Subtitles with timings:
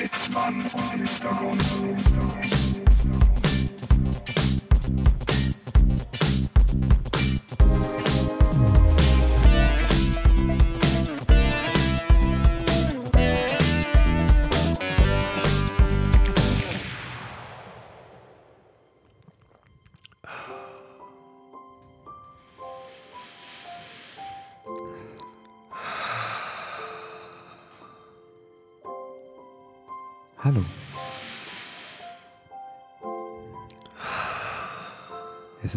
[0.00, 1.30] Sitzmann und Mr.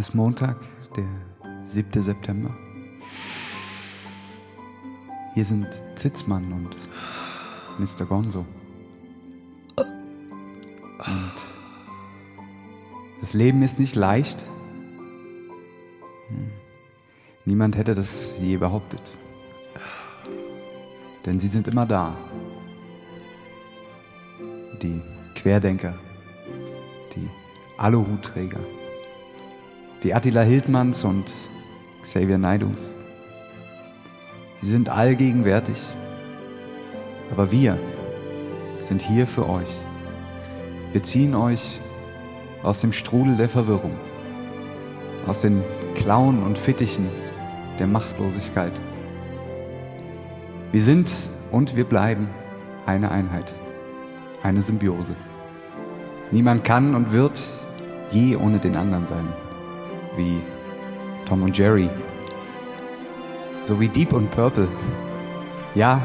[0.04, 0.58] ist Montag,
[0.98, 1.06] der
[1.66, 2.04] 7.
[2.04, 2.54] September.
[5.34, 6.76] Hier sind Zitzmann und
[7.80, 8.06] Mr.
[8.06, 8.46] Gonzo.
[9.78, 11.34] Und
[13.22, 14.44] das Leben ist nicht leicht.
[16.28, 16.52] Hm.
[17.46, 19.18] Niemand hätte das je behauptet.
[21.26, 22.14] Denn sie sind immer da
[24.82, 25.02] die
[25.36, 25.96] Querdenker,
[27.16, 27.30] die
[27.78, 28.60] Aluhutträger,
[30.04, 31.32] die Attila Hildmanns und
[32.02, 32.92] Xavier Naidus.
[34.62, 35.82] Sie sind allgegenwärtig,
[37.32, 37.80] aber wir
[38.82, 39.70] sind hier für euch.
[40.92, 41.80] Wir ziehen euch
[42.62, 43.96] aus dem Strudel der Verwirrung,
[45.26, 45.64] aus den
[45.96, 47.08] Klauen und Fittichen
[47.80, 48.80] der Machtlosigkeit.
[50.72, 51.12] Wir sind
[51.52, 52.30] und wir bleiben
[52.86, 53.54] eine Einheit
[54.44, 55.16] eine Symbiose.
[56.32, 57.42] Niemand kann und wird
[58.12, 59.28] je ohne den anderen sein.
[60.16, 60.42] Wie
[61.26, 61.90] Tom und Jerry.
[63.64, 64.68] So wie Deep und Purple.
[65.76, 66.02] Ja,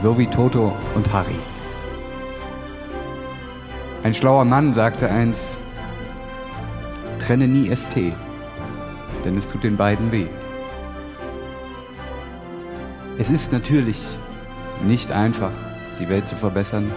[0.00, 1.38] so wie Toto und Harry.
[4.02, 5.56] Ein schlauer Mann sagte eins,
[7.20, 8.12] trenne nie ST,
[9.24, 10.26] denn es tut den beiden weh.
[13.18, 14.02] Es ist natürlich
[14.84, 15.52] nicht einfach,
[16.00, 16.90] die Welt zu verbessern.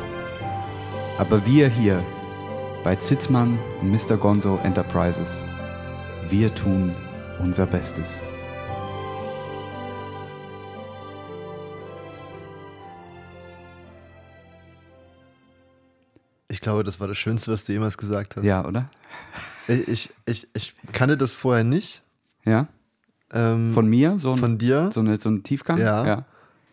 [1.20, 2.04] Aber wir hier
[2.84, 4.18] bei Zitzmann und Mr.
[4.18, 5.46] Gonzo Enterprises,
[6.30, 6.94] wir tun
[7.40, 8.22] unser Bestes.
[16.48, 18.46] Ich glaube, das war das Schönste, was du jemals gesagt hast.
[18.46, 18.90] Ja, oder?
[19.68, 22.02] Ich, ich, ich, ich kannte das vorher nicht.
[22.46, 22.68] Ja.
[23.32, 24.18] Ähm, Von mir?
[24.18, 24.90] So ein, Von dir?
[24.92, 25.78] So, eine, so ein Tiefgang?
[25.78, 26.06] Ja.
[26.06, 26.26] ja.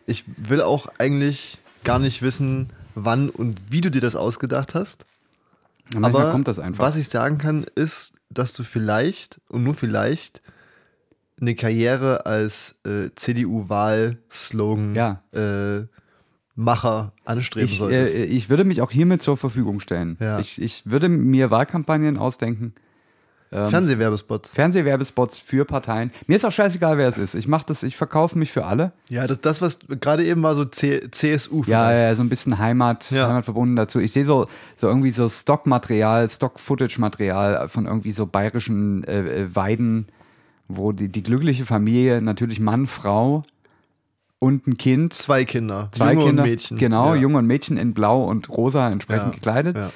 [0.05, 5.05] Ich will auch eigentlich gar nicht wissen, wann und wie du dir das ausgedacht hast.
[6.01, 6.83] Aber kommt das einfach.
[6.83, 10.41] was ich sagen kann, ist, dass du vielleicht und nur vielleicht
[11.39, 15.21] eine Karriere als äh, CDU-Wahl-Slogan Ja.
[15.31, 15.85] äh,
[17.25, 18.15] anstreben ich, solltest.
[18.15, 20.17] äh, ich würde mich auch hiermit zur Verfügung stellen.
[20.19, 20.39] Ja.
[20.39, 22.73] Ich, ich würde mir Wahlkampagnen ausdenken.
[23.53, 24.51] Ähm, Fernsehwerbespots.
[24.51, 26.11] Fernsehwerbespots für Parteien.
[26.27, 27.35] Mir ist auch scheißegal, wer es ist.
[27.35, 28.91] Ich mache das, ich verkaufe mich für alle.
[29.09, 32.01] Ja, das, das was gerade eben war so C CSU Ja, vielleicht.
[32.01, 33.27] ja, so ein bisschen Heimat, Ja.
[33.27, 33.99] Heimatverbunden dazu.
[33.99, 40.07] Ich sehe so, so irgendwie so Stockmaterial, Stock-Footage-Material von irgendwie so bayerischen äh, äh, Weiden,
[40.67, 43.43] wo die, die glückliche Familie, natürlich Mann, Frau
[44.39, 45.13] und ein Kind.
[45.13, 46.77] Zwei Kinder, Zwei Junge Kinder, und Mädchen.
[46.77, 47.21] Genau, ja.
[47.21, 49.91] Junge und Mädchen in Blau und Rosa entsprechend gekleidet, ja.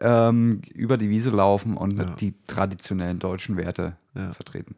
[0.00, 2.14] Ähm, über die Wiese laufen und Ja.
[2.16, 4.32] die traditionellen deutschen Werte Ja.
[4.32, 4.74] vertreten.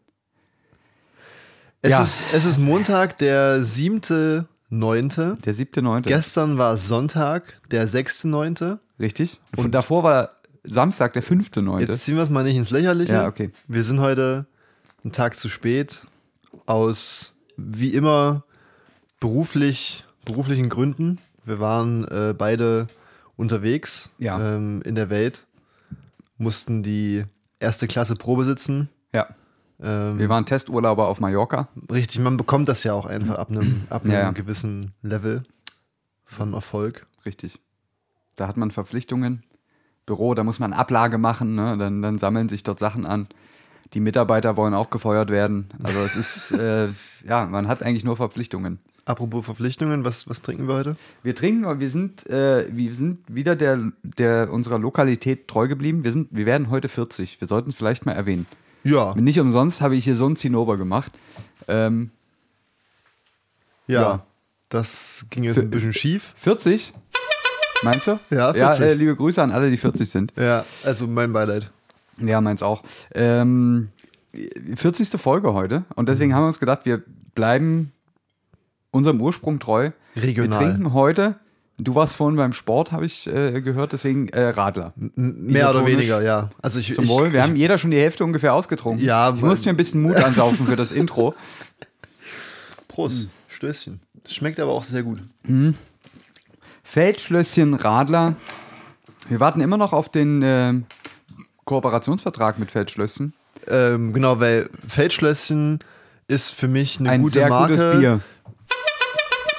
[1.82, 2.02] Es, Ja.
[2.02, 5.36] ist, es ist Montag, der 7.9.
[5.42, 6.08] Der siebte, neunte.
[6.08, 8.78] Gestern war Sonntag, der 6.9.
[9.00, 9.40] Richtig?
[9.56, 10.30] Und davor war
[10.64, 11.90] Samstag, der fünfte, neunte.
[11.90, 13.12] Jetzt ziehen wir es mal nicht ins Lächerliche.
[13.14, 13.50] Ja, okay.
[13.66, 14.46] Wir sind heute
[15.02, 16.02] einen Tag zu spät
[16.66, 18.44] aus, wie immer,
[19.18, 21.18] beruflich, beruflichen Gründen.
[21.44, 22.86] Wir waren äh, beide
[23.36, 24.54] unterwegs Ja.
[24.56, 25.46] ähm, in der Welt,
[26.38, 27.24] mussten die
[27.60, 28.88] erste Klasse Probe sitzen.
[29.12, 29.28] Ja.
[29.80, 31.68] Ähm, Wir waren Testurlauber auf Mallorca.
[31.90, 34.30] Richtig, man bekommt das ja auch einfach ab einem, ab einem Ja, ja.
[34.32, 35.44] gewissen Level
[36.24, 37.06] von Erfolg.
[37.24, 37.60] Richtig.
[38.36, 39.42] Da hat man Verpflichtungen.
[40.06, 41.76] Büro, da muss man Ablage machen, ne?
[41.78, 43.28] dann, dann sammeln sich dort Sachen an.
[43.94, 45.68] Die Mitarbeiter wollen auch gefeuert werden.
[45.82, 46.88] Also es ist, äh,
[47.24, 48.80] ja, man hat eigentlich nur Verpflichtungen.
[49.04, 50.96] Apropos Verpflichtungen, was, was trinken wir heute?
[51.24, 56.04] Wir trinken, aber wir sind, äh, wir sind wieder der, der unserer Lokalität treu geblieben.
[56.04, 57.40] Wir, sind, wir werden heute 40.
[57.40, 58.46] Wir sollten es vielleicht mal erwähnen.
[58.84, 61.12] Ja, Nicht umsonst habe ich hier so einen Zinnober gemacht.
[61.68, 62.10] Ähm,
[63.86, 64.00] ja.
[64.02, 64.26] ja.
[64.68, 66.32] Das ging jetzt ein bisschen schief.
[66.36, 66.92] 40?
[67.82, 68.18] Meinst du?
[68.30, 68.84] Ja, Ja, 40.
[68.84, 70.32] äh, liebe Grüße an alle, die 40 sind.
[70.36, 71.70] Ja, also mein Beileid.
[72.18, 72.82] Ja, meins auch.
[73.14, 73.88] Ähm,
[74.76, 75.08] 40.
[75.20, 75.84] Folge heute.
[75.96, 76.34] Und deswegen Mhm.
[76.36, 77.02] haben wir uns gedacht, wir
[77.34, 77.92] bleiben
[78.92, 79.90] unserem Ursprung treu.
[80.14, 80.60] Regional.
[80.60, 81.36] Wir trinken heute,
[81.78, 84.92] du warst vorhin beim Sport, habe ich äh, gehört, deswegen äh, Radler.
[85.16, 86.50] Mehr oder weniger, ja.
[86.60, 87.32] Also ich, Zum ich, Wohl.
[87.32, 89.04] Wir ich, haben jeder schon die Hälfte ungefähr ausgetrunken.
[89.04, 91.34] Ja, ich musste mir ein bisschen Mut ansaufen für das Intro.
[92.86, 94.00] Prost, Stößchen.
[94.26, 95.20] Schmeckt aber auch sehr gut.
[96.84, 98.36] Feldschlösschen Radler.
[99.28, 100.74] Wir warten immer noch auf den äh,
[101.64, 103.32] Kooperationsvertrag mit Feldschlösschen.
[103.66, 105.78] Ähm, genau, weil Feldschlösschen
[106.28, 107.74] ist für mich eine Ein gute sehr Marke.
[107.74, 108.20] gutes Bier.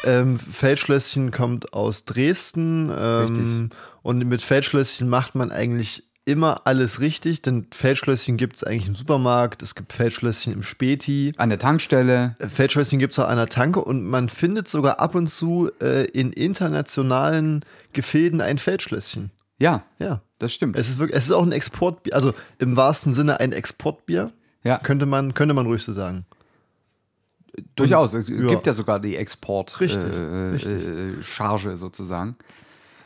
[0.04, 3.38] Ähm, Feldschlösschen kommt aus Dresden Richtig.
[3.46, 3.70] ähm,
[4.02, 8.96] und mit Feldschlösschen macht man eigentlich immer alles richtig, denn Feldschlösschen gibt es eigentlich im
[8.96, 12.36] Supermarkt, es gibt Feldschlösschen im Späti, An der Tankstelle.
[12.40, 15.70] Äh, Feldschlösschen gibt es auch an der Tanke und man findet sogar ab und zu
[15.82, 19.32] äh, in internationalen Gefilden ein Feldschlösschen.
[19.60, 20.22] Ja, Ja.
[20.40, 20.78] das stimmt.
[20.78, 24.32] Es ist wirklich, es ist auch ein Exportbier, also im wahrsten Sinne ein Exportbier,
[24.64, 26.26] ja, könnte man, könnte man ruhig so sagen.
[27.76, 28.14] Durchaus.
[28.14, 28.48] Es ja.
[28.50, 30.56] gibt ja sogar die Export Richtig, äh.
[30.56, 32.36] Äh, Charge sozusagen.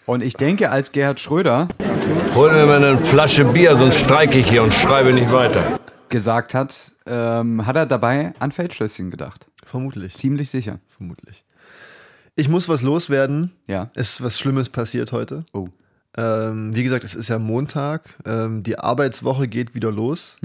[0.05, 1.67] Und ich denke, als Gerhard Schröder
[2.33, 5.79] Hol mir mal eine Flasche Bier, sonst streike ich hier und schreibe nicht weiter.
[6.09, 9.47] gesagt hat, ähm, hat er dabei an Feldschlösschen gedacht.
[9.65, 10.15] Vermutlich.
[10.15, 10.79] Ziemlich sicher.
[10.95, 11.44] Vermutlich.
[12.35, 13.51] Ich muss was loswerden.
[13.67, 13.89] Ja.
[13.95, 15.45] Es ist was Schlimmes passiert heute.
[15.51, 15.69] Oh.
[16.15, 18.03] Ähm, wie gesagt, es ist ja Montag.
[18.25, 20.38] Ähm, die Arbeitswoche geht wieder los.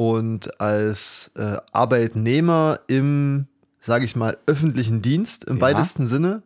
[0.00, 3.48] Und als äh, Arbeitnehmer im,
[3.82, 5.60] sage ich mal, öffentlichen Dienst im Ja.
[5.60, 6.42] weitesten Sinne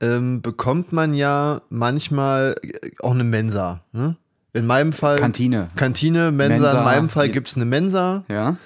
[0.00, 3.82] ähm, bekommt man ja manchmal äh, auch eine Mensa.
[3.92, 4.16] Ne?
[4.54, 5.16] In meinem Fall.
[5.16, 5.68] Kantine.
[5.76, 6.54] Kantine, Mensa.
[6.54, 8.24] Mensa, in meinem Fall gibt es eine Mensa.
[8.28, 8.56] Ja.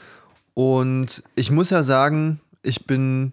[0.55, 3.33] Und ich muss ja sagen, ich bin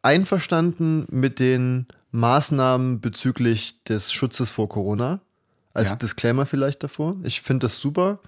[0.00, 5.20] einverstanden mit den Maßnahmen bezüglich des Schutzes vor Corona.
[5.74, 5.96] Als Ja.
[5.96, 7.16] Disclaimer vielleicht davor.
[7.24, 8.20] Ich finde das super.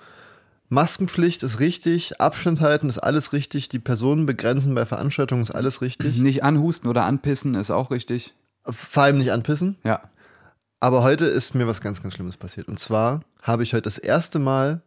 [0.71, 5.83] Maskenpflicht ist richtig, Abstand halten ist alles richtig, die Personen begrenzen bei Veranstaltungen ist alles
[5.83, 6.19] richtig.
[6.19, 8.35] Nicht anhusten oder anpissen ist auch richtig.
[8.65, 9.77] Vor allem nicht anpissen.
[9.85, 10.01] Ja.
[10.79, 12.69] Aber heute ist mir was ganz, ganz Schlimmes passiert.
[12.69, 14.81] Und zwar habe ich heute das erste Mal,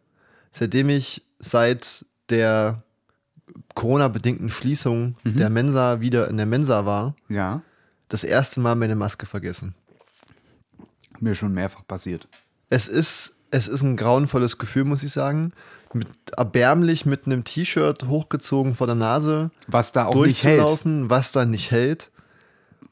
[0.50, 2.82] seitdem ich seit der
[3.74, 7.60] Corona-bedingten Schließung der Mensa wieder in der Mensa war, Ja.
[8.08, 9.74] das erste Mal meine Maske vergessen.
[11.20, 12.26] Mir schon mehrfach passiert.
[12.70, 15.52] Es ist, es ist ein grauenvolles Gefühl, muss ich sagen.
[15.92, 20.58] Mit, erbärmlich mit einem T-Shirt hochgezogen vor der Nase Was da auch nicht hält.
[20.58, 22.10] durchzulaufen, was dann nicht hält.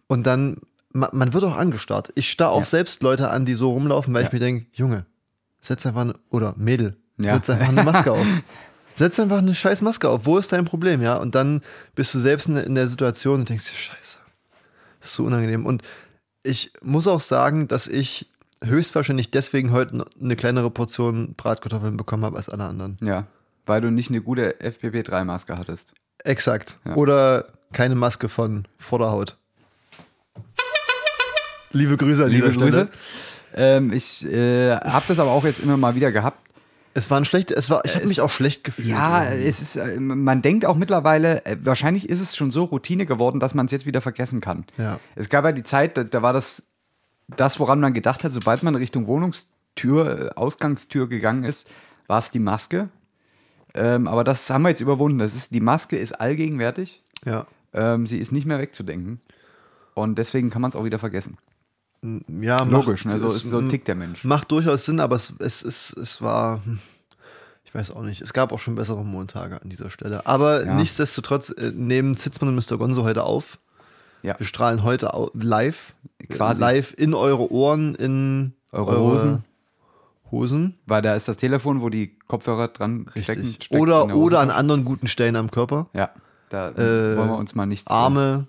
[0.07, 0.59] Und dann,
[0.93, 2.13] man, man wird auch angestarrt.
[2.15, 2.65] Ich starr auch Ja.
[2.65, 4.29] selbst Leute an, die so rumlaufen, weil Ja.
[4.29, 5.05] ich mir denke, Junge,
[5.61, 7.35] setz einfach eine, oder Mädel, Ja.
[7.35, 8.25] setz einfach eine Maske auf.
[8.95, 10.27] Setz einfach eine scheiß Maske auf.
[10.27, 11.17] Wo ist dein Problem, ja?
[11.17, 11.63] Und dann
[11.95, 14.19] bist du selbst in, in der Situation und denkst scheiße,
[15.01, 15.65] das ist so unangenehm.
[15.65, 15.83] Und
[16.43, 18.29] ich muss auch sagen, dass ich
[18.63, 22.97] höchstwahrscheinlich deswegen heute eine kleinere Portion Bratkartoffeln bekommen habe als alle anderen.
[23.03, 23.27] Ja.
[23.67, 25.93] Weil du nicht eine gute FPP3-Maske hattest.
[26.25, 26.79] Exakt.
[26.85, 26.95] Ja.
[26.97, 29.37] Oder keine Maske von Vorderhaut.
[31.73, 32.87] Liebe Grüße an Liebe dieser Stelle.
[32.87, 32.99] Grüße.
[33.55, 36.39] Ähm, ich äh, habe das aber auch jetzt immer mal wieder gehabt.
[36.95, 38.89] Es war ein schlecht, es war, ich habe Es- mich auch schlecht gefühlt.
[38.89, 39.49] Ja, irgendwie.
[39.49, 43.41] es ist, äh, man denkt auch mittlerweile, äh, wahrscheinlich ist es schon so Routine geworden,
[43.41, 44.67] dass man es jetzt wieder vergessen kann.
[44.77, 44.99] Ja.
[45.15, 46.63] Es gab ja die Zeit, da, da war das,
[47.37, 51.69] das, woran man gedacht hat, sobald man Richtung Wohnungstür, äh, Ausgangstür gegangen ist,
[52.07, 52.89] war es die Maske.
[53.75, 55.19] Ähm, aber das haben wir jetzt überwunden.
[55.19, 57.03] Das ist, die Maske ist allgegenwärtig.
[57.25, 57.47] ja.
[57.75, 59.23] Ähm, sie ist nicht mehr wegzudenken.
[59.95, 61.39] Und deswegen kann man es auch wieder vergessen.
[62.03, 63.19] ja Logisch, ne?
[63.19, 64.25] so, es ist, so tickt der Mensch.
[64.25, 66.81] Macht durchaus Sinn, aber es, es, es, es war, hm,
[67.65, 70.27] ich weiß auch nicht, es gab auch schon bessere Montage an dieser Stelle.
[70.27, 70.75] Aber Ja.
[70.75, 72.77] nichtsdestotrotz äh, nehmen Zitzmann und Mr.
[72.77, 73.59] Gonzo heute auf.
[74.23, 74.39] Ja.
[74.39, 75.95] Wir strahlen heute live,
[76.29, 76.61] Quasi.
[76.61, 79.43] live in eure Ohren, in Eure Hosen.
[80.31, 80.79] Hosen.
[80.87, 83.55] Weil da ist das Telefon, wo die Kopfhörer dran stecken.
[83.71, 85.89] Oder, der oder an anderen guten Stellen am Körper.
[85.93, 86.11] Ja,
[86.49, 87.91] da Äh, wollen wir uns mal nichts.
[87.91, 88.47] Arme,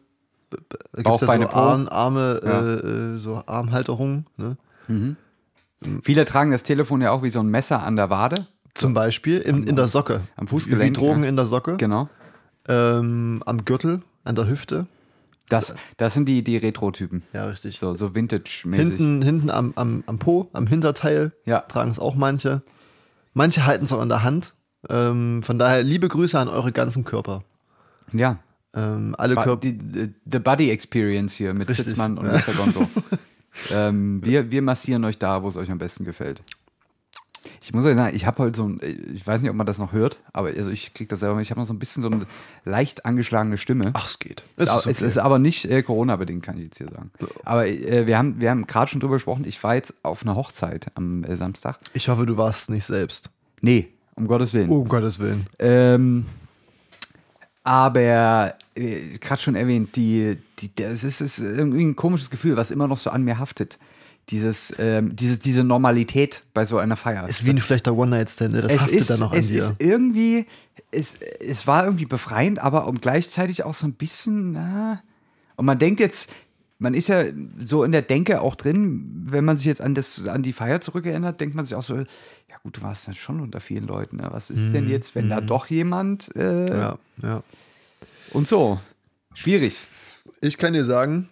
[0.50, 0.58] b-
[1.04, 1.52] gibt's Beine, so.
[1.54, 2.62] Arm, Arme, Ja.
[2.62, 2.74] äh,
[3.16, 4.28] äh, so Armhalterungen.
[4.38, 4.58] Ne?
[6.04, 8.48] Viele tragen das Telefon ja auch wie so ein Messer an der Wade.
[8.76, 10.22] Zum Beispiel in, in der Socke.
[10.38, 11.30] am Fußgelenk, Wie Drogen ja.
[11.30, 11.76] in der Socke.
[11.78, 12.08] Genau.
[12.68, 14.88] Ähm, am Gürtel, an der Hüfte.
[15.50, 17.24] Das, das sind die, die Retro-Typen.
[17.34, 17.78] Ja, richtig.
[17.78, 18.88] So, so Vintage-mäßig.
[18.98, 21.60] hinten hinten am, am, am Po, am Hinterteil Ja.
[21.62, 22.62] tragen es auch manche.
[23.34, 24.54] Manche halten es auch in der Hand.
[24.90, 27.44] Ähm, von daher liebe Grüße an eure ganzen Körper.
[28.12, 28.40] Ja.
[28.74, 29.62] Ähm, alle Ba- Körper.
[29.62, 32.34] die, die, the Body Experience hier mit Richtig, Sitzmann und ja.
[32.34, 32.54] Mr.
[32.58, 32.88] Gonzo.
[33.72, 36.42] ähm, wir, wir massieren euch da, wo es euch am besten gefällt.
[37.62, 38.80] Ich muss euch sagen, ich habe heute so ein,
[39.14, 41.44] ich weiß nicht, ob man das noch hört, aber also ich kriege das selber mit,
[41.44, 42.26] ich habe noch so ein bisschen so eine
[42.66, 43.92] leicht angeschlagene Stimme.
[43.94, 44.44] Ach, es geht.
[44.58, 45.06] Es, ist okay.
[45.06, 47.12] ist aber nicht äh, Corona-bedingt, kann ich jetzt hier sagen.
[47.44, 50.36] Aber äh, wir haben, wir haben gerade schon drüber gesprochen, ich war jetzt auf einer
[50.36, 51.80] Hochzeit am äh, Samstag.
[51.94, 53.30] Ich hoffe, du warst nicht selbst.
[53.62, 54.70] Nee, um Gottes Willen.
[54.70, 55.48] Oh, um Gottes Willen.
[55.60, 56.26] Ähm,
[57.64, 62.72] aber äh, gerade schon erwähnt, die, die, das ist, ist irgendwie ein komisches Gefühl, was
[62.72, 63.80] immer noch so an mir haftet.
[64.30, 67.28] Dieses, ähm, diese, diese Normalität bei so einer Feier.
[67.28, 68.62] Ist wie ein schlechter One-Night-Stand, ne?
[68.62, 69.64] das es haftet ist, dann noch an es dir.
[69.64, 70.46] ist irgendwie,
[70.92, 75.04] es, es war irgendwie befreiend, aber um gleichzeitig auch so ein bisschen, na,
[75.58, 76.32] und man denkt jetzt,
[76.80, 77.24] man ist ja
[77.60, 80.82] so in der Denke auch drin, wenn man sich jetzt an, das, an die Feier
[80.82, 82.06] zurückerinnert, denkt man sich auch so, ja
[82.64, 84.18] gut, du warst dann schon unter vielen Leuten.
[84.18, 84.28] Ne?
[84.32, 86.68] Was ist denn jetzt, wenn da doch jemand äh, Mhm.
[86.68, 87.44] Ja, ja.
[88.32, 88.80] und so?
[89.34, 89.78] Schwierig.
[90.42, 91.30] Ich kann dir sagen,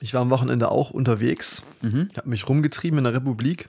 [0.00, 1.62] ich war am Wochenende auch unterwegs.
[1.82, 2.08] Mhm.
[2.10, 3.68] Ich habe mich rumgetrieben in der Republik.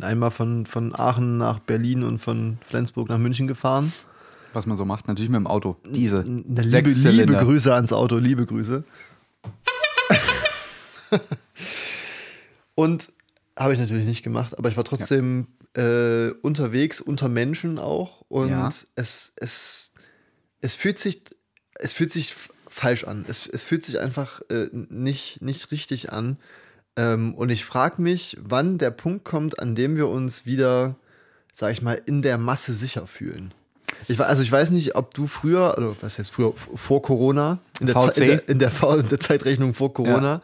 [0.00, 3.92] Einmal von, von Aachen nach Berlin und von Flensburg nach München gefahren.
[4.52, 5.76] Was man so macht, natürlich mit dem Auto.
[5.84, 7.36] Diese Na, liebe, liebe.
[7.36, 8.84] Grüße ans Auto, liebe Grüße.
[12.74, 13.12] und
[13.58, 18.22] habe ich natürlich nicht gemacht, aber ich war trotzdem äh, unterwegs, unter Menschen auch.
[18.28, 18.68] Und Ja.
[18.94, 19.92] es, es,
[20.60, 21.24] es fühlt sich,
[21.74, 22.34] es fühlt sich
[22.78, 23.24] falsch an.
[23.28, 26.36] Es, es fühlt sich einfach äh, nicht, nicht richtig an.
[26.96, 30.96] Ähm, und ich frage mich, wann der Punkt kommt, an dem wir uns wieder,
[31.54, 33.52] sag ich mal, in der Masse sicher fühlen.
[34.06, 37.86] Ich, also ich weiß nicht, ob du früher, oder was heißt früher, vor Corona, in
[37.86, 38.14] der, VC?
[38.14, 40.40] Ze- in der, in der, in der Zeitrechnung vor Corona,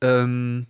[0.00, 0.66] ähm,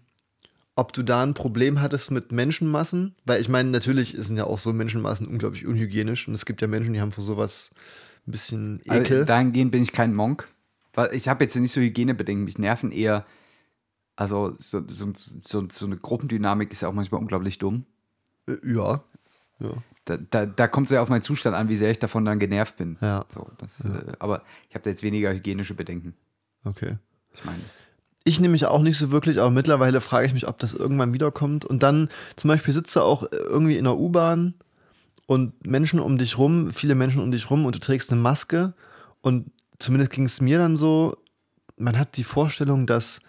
[0.76, 4.58] ob du da ein Problem hattest mit Menschenmassen, weil ich meine, natürlich sind ja auch
[4.58, 7.70] so Menschenmassen unglaublich unhygienisch und es gibt ja Menschen, die haben vor sowas
[8.26, 8.96] ein bisschen Ekel.
[8.98, 10.48] Also dahingehend bin ich kein Monk.
[11.12, 12.44] Ich habe jetzt nicht so Hygienebedenken.
[12.44, 13.26] Mich nerven eher,
[14.16, 17.84] also so, so, so, so eine Gruppendynamik ist ja auch manchmal unglaublich dumm.
[18.48, 19.04] Äh, ja.
[19.60, 19.70] ja.
[20.06, 22.38] Da, da, da kommt es ja auf meinen Zustand an, wie sehr ich davon dann
[22.38, 22.96] genervt bin.
[23.00, 23.24] Ja.
[23.28, 26.14] So, das, Äh, aber ich habe da jetzt weniger hygienische Bedenken.
[26.64, 26.96] Okay.
[27.34, 27.60] Ich meine,
[28.24, 31.12] Ich nehme mich auch nicht so wirklich, aber mittlerweile frage ich mich, ob das irgendwann
[31.12, 31.64] wiederkommt.
[31.64, 34.54] Und dann zum Beispiel sitzt du auch irgendwie in der U-Bahn
[35.26, 38.74] und Menschen um dich rum, viele Menschen um dich rum und du trägst eine Maske.
[39.20, 41.16] Und zumindest ging es mir dann so,
[41.76, 43.20] man hat die Vorstellung, dass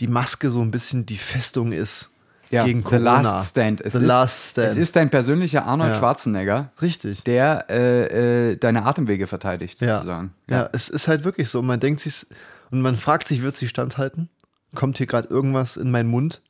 [0.00, 2.10] die Maske so ein bisschen die Festung ist
[2.50, 3.20] gegen The Corona.
[3.20, 3.80] Last Stand.
[3.80, 4.68] Es The ist, Last Stand.
[4.70, 5.98] Es ist dein persönlicher Arnold Ja.
[5.98, 7.24] Schwarzenegger, Richtig.
[7.24, 9.96] der äh, äh, deine Atemwege verteidigt, Ja.
[9.96, 10.32] sozusagen.
[10.48, 10.68] ja.
[10.72, 11.60] es ist halt wirklich so.
[11.62, 12.26] Man denkt sich,
[12.70, 14.28] und man fragt sich, wird sie standhalten?
[14.74, 16.42] Kommt hier gerade irgendwas in meinen Mund?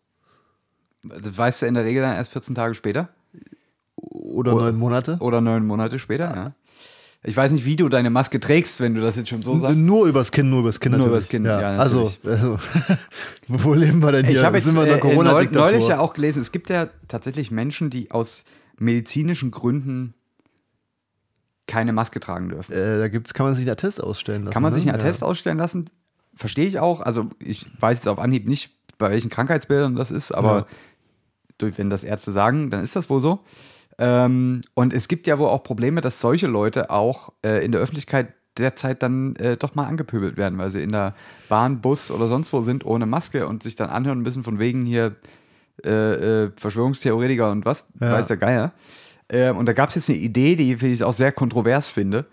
[1.05, 3.09] Das weißt du in der Regel dann erst 14 Tage später
[3.97, 5.17] Oder Oder- neun Monate?
[5.21, 6.35] oder neun Monate später.
[6.35, 6.53] Ja.
[7.25, 9.77] Ich weiß nicht, wie du deine Maske trägst, wenn du das jetzt schon so sagst.
[9.77, 11.17] Nur übers Kinn, nur übers Kinn Nur natürlich.
[11.17, 12.29] übers Kinn, ja, also, natürlich.
[12.29, 12.59] also
[13.49, 14.37] wo leben wir denn hier?
[14.37, 15.71] Ich habe jetzt äh, neu, Corona-Diktatur?
[15.71, 18.45] neulich ja auch gelesen, es gibt ja tatsächlich Menschen, die aus
[18.79, 20.15] medizinischen Gründen
[21.67, 22.73] keine Maske tragen dürfen.
[22.73, 24.55] äh, da gibt's, kann man sich einen Attest ausstellen lassen.
[24.55, 24.77] Kann man ne?
[24.79, 25.03] sich einen Ja.
[25.05, 25.91] Attest ausstellen lassen?
[26.35, 27.01] Verstehe ich auch.
[27.01, 30.67] Also ich weiß jetzt auf Anhieb nicht, bei welchen Krankheitsbildern das ist, aber
[31.61, 31.69] Ja.
[31.77, 33.41] wenn das Ärzte sagen, dann ist das wohl so.
[33.99, 37.81] Ähm, und es gibt ja wohl auch Probleme, dass solche Leute auch äh, in der
[37.81, 41.15] Öffentlichkeit derzeit dann äh, doch mal angepöbelt werden, weil sie in der
[41.49, 44.85] Bahn, Bus oder sonst wo sind ohne Maske und sich dann anhören bisschen von wegen
[44.85, 45.17] hier
[45.85, 45.91] äh,
[46.45, 48.13] äh, Verschwörungstheoretiker und was, Ja.
[48.13, 48.73] weiß der Geier.
[49.29, 52.27] Ähm, und da gab es jetzt eine Idee, die ich auch sehr kontrovers finde,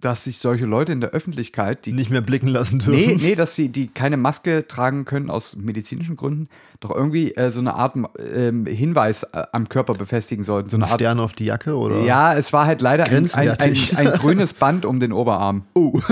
[0.00, 3.16] dass sich solche Leute in der Öffentlichkeit, die Nicht mehr blicken lassen dürfen.
[3.16, 6.48] Nee, nee, dass sie die keine Maske tragen können aus medizinischen Gründen,
[6.80, 7.96] doch irgendwie äh, so eine Art
[8.34, 10.70] ähm, Hinweis äh, am Körper befestigen sollten.
[10.70, 11.00] So Ein eine Art.
[11.00, 12.00] Stern auf die Jacke oder?
[12.00, 15.64] Ja, es war halt leider ein, ein, ein, ein grünes Band um den Oberarm.
[15.74, 16.00] Uh.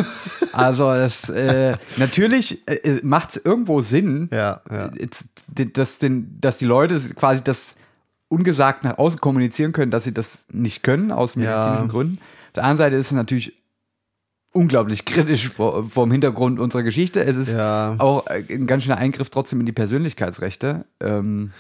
[0.53, 4.91] Also das äh, natürlich äh, macht es irgendwo Sinn, Ja, ja.
[5.55, 7.77] dass, den, dass die Leute quasi das
[8.29, 11.87] ungesagt nach außen kommunizieren können, dass sie das nicht können aus medizinischen Ja.
[11.87, 12.19] Gründen.
[12.49, 13.55] Auf der anderen Seite ist es natürlich
[14.53, 17.21] unglaublich kritisch vor, vor dem Hintergrund unserer Geschichte.
[17.25, 17.95] Es ist Ja.
[17.99, 20.85] auch ein ganz schöner Eingriff trotzdem in die Persönlichkeitsrechte.
[21.01, 21.53] Ähm,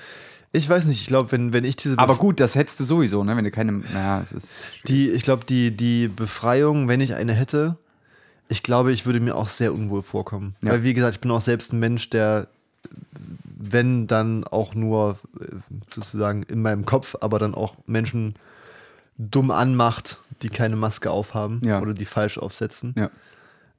[0.53, 2.85] Ich weiß nicht, ich glaube, wenn, wenn ich diese aber Bef- gut, das hättest du
[2.85, 3.37] sowieso, ne?
[3.37, 3.73] wenn du keine.
[3.73, 4.49] Naja, es ist.
[4.87, 7.77] die, ich glaube, die, die Befreiung, wenn ich eine hätte,
[8.49, 10.57] ich glaube, ich würde mir auch sehr unwohl vorkommen.
[10.65, 10.71] Ja.
[10.73, 12.49] Weil, wie gesagt, ich bin auch selbst ein Mensch, der,
[13.45, 15.45] wenn dann auch nur äh,
[15.95, 18.35] sozusagen in meinem Kopf, aber dann auch Menschen
[19.19, 21.81] dumm anmacht, die keine Maske aufhaben Ja.
[21.81, 22.95] oder die falsch aufsetzen.
[22.99, 23.11] Ja.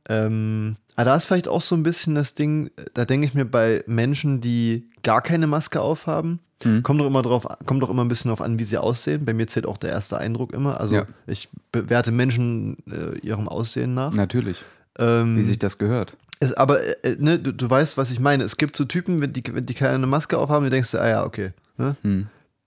[0.07, 3.45] Ähm, aber da ist vielleicht auch so ein bisschen das Ding, da denke ich mir
[3.45, 6.83] bei Menschen, die gar keine Maske aufhaben, Mhm.
[6.83, 9.23] kommt doch immer drauf, kommt doch immer ein bisschen darauf an, wie sie aussehen.
[9.23, 10.79] Bei mir zählt auch der erste Eindruck immer.
[10.79, 11.05] Also Ja.
[11.27, 14.11] ich bewerte Menschen äh, ihrem Aussehen nach.
[14.13, 14.63] Natürlich,
[14.97, 16.17] Ähm, wie sich das gehört.
[16.41, 18.43] es, aber äh, ne, du, du weißt, was ich meine.
[18.43, 21.07] Es gibt so Typen, wenn die, wenn die keine Maske aufhaben, die denkst du, ah
[21.07, 21.53] ja, okay.
[21.77, 21.95] Ne?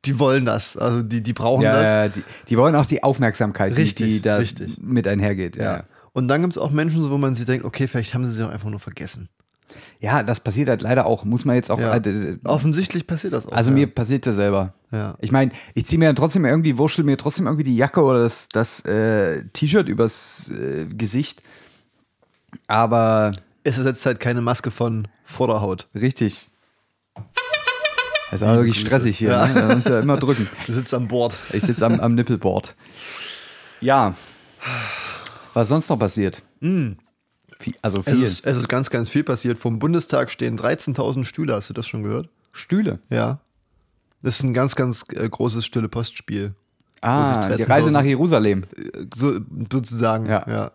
[0.05, 0.77] Die wollen das.
[0.77, 1.63] Also die, die brauchen.
[1.63, 1.85] Ja, das.
[1.85, 4.79] ja, die, die wollen auch die Aufmerksamkeit, die, Richtig, die da richtig.
[4.81, 5.57] mit einhergeht.
[5.57, 5.63] Ja.
[5.77, 5.85] Ja.
[6.13, 8.33] Und dann gibt es auch Menschen, so, wo man sich denkt, okay, vielleicht haben sie
[8.35, 9.29] sich auch einfach nur vergessen.
[10.01, 11.79] ja, das passiert halt leider auch, muss man jetzt auch.
[11.79, 11.95] Ja.
[11.97, 13.53] äh, äh, Offensichtlich passiert das auch.
[13.53, 13.75] also ja.
[13.75, 14.75] mir passiert das selber.
[14.91, 15.15] Ja.
[15.21, 18.19] Ich meine, ich ziehe mir dann trotzdem irgendwie, wurschtel mir trotzdem irgendwie die Jacke oder
[18.25, 21.43] das, das äh, T-Shirt übers äh, Gesicht.
[22.67, 23.33] Aber
[23.65, 25.89] Es ersetzt halt keine Maske von Vorderhaut.
[25.95, 26.51] richtig.
[28.33, 29.31] Ist aber wirklich stressig hier.
[29.31, 29.47] Ja.
[29.47, 29.55] Ne?
[29.55, 30.49] Da du ja immer drücken.
[30.67, 31.37] Du sitzt an Bord.
[31.53, 32.75] Ich sitze am, am Nippelboard.
[33.81, 34.15] Ja.
[35.55, 36.43] Was sonst noch passiert?
[36.61, 38.23] Viel, also Es viel.
[38.23, 39.59] ist, es ist ganz, ganz viel passiert.
[39.59, 41.55] Vom Bundestag stehen 13.000 Stühle.
[41.55, 42.29] Hast du das schon gehört?
[42.53, 42.99] Stühle.
[43.11, 43.41] Ja.
[44.23, 46.55] Das ist ein ganz, ganz äh, großes stille Postspiel.
[47.01, 48.65] Ah, die Reise 13.000 nach Jerusalem.
[48.77, 50.27] Äh, So, sozusagen.
[50.27, 50.45] Ja.
[50.49, 50.71] ja.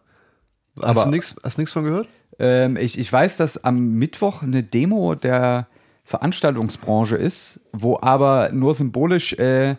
[0.79, 2.07] Hast Aber- du nichts hast von gehört?
[2.39, 5.67] Ähm, ich, ich weiß, dass am Mittwoch eine Demo der
[6.07, 9.75] Veranstaltungsbranche ist, wo aber nur symbolisch, äh,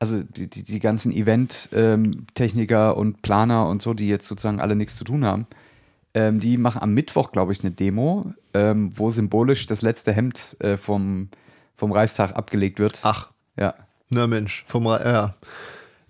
[0.00, 4.96] also die, die, die ganzen Event-Techniker und Planer und so, die jetzt sozusagen alle nichts
[4.96, 5.46] zu tun haben,
[6.14, 10.56] ähm, die machen am Mittwoch, glaube ich, eine Demo, ähm, wo symbolisch das letzte Hemd
[10.60, 11.28] äh, vom,
[11.76, 12.98] vom Reichstag abgelegt wird.
[13.02, 13.74] Ach, Ja.
[14.10, 14.64] na Mensch.
[14.66, 15.34] Vom Ra ja.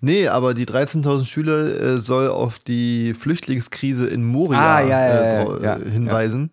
[0.01, 5.07] Nee, aber die 13.000 Schüler äh, soll auf die Flüchtlingskrise in Moria Ah, ja, ja,
[5.07, 6.51] äh, ja, drau- ja, hinweisen,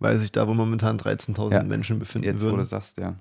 [0.00, 1.62] weil sich da wohl momentan 13.000 Ja.
[1.62, 2.64] Menschen befinden Jetzt, wo du würden.
[2.66, 3.14] sagst, ja.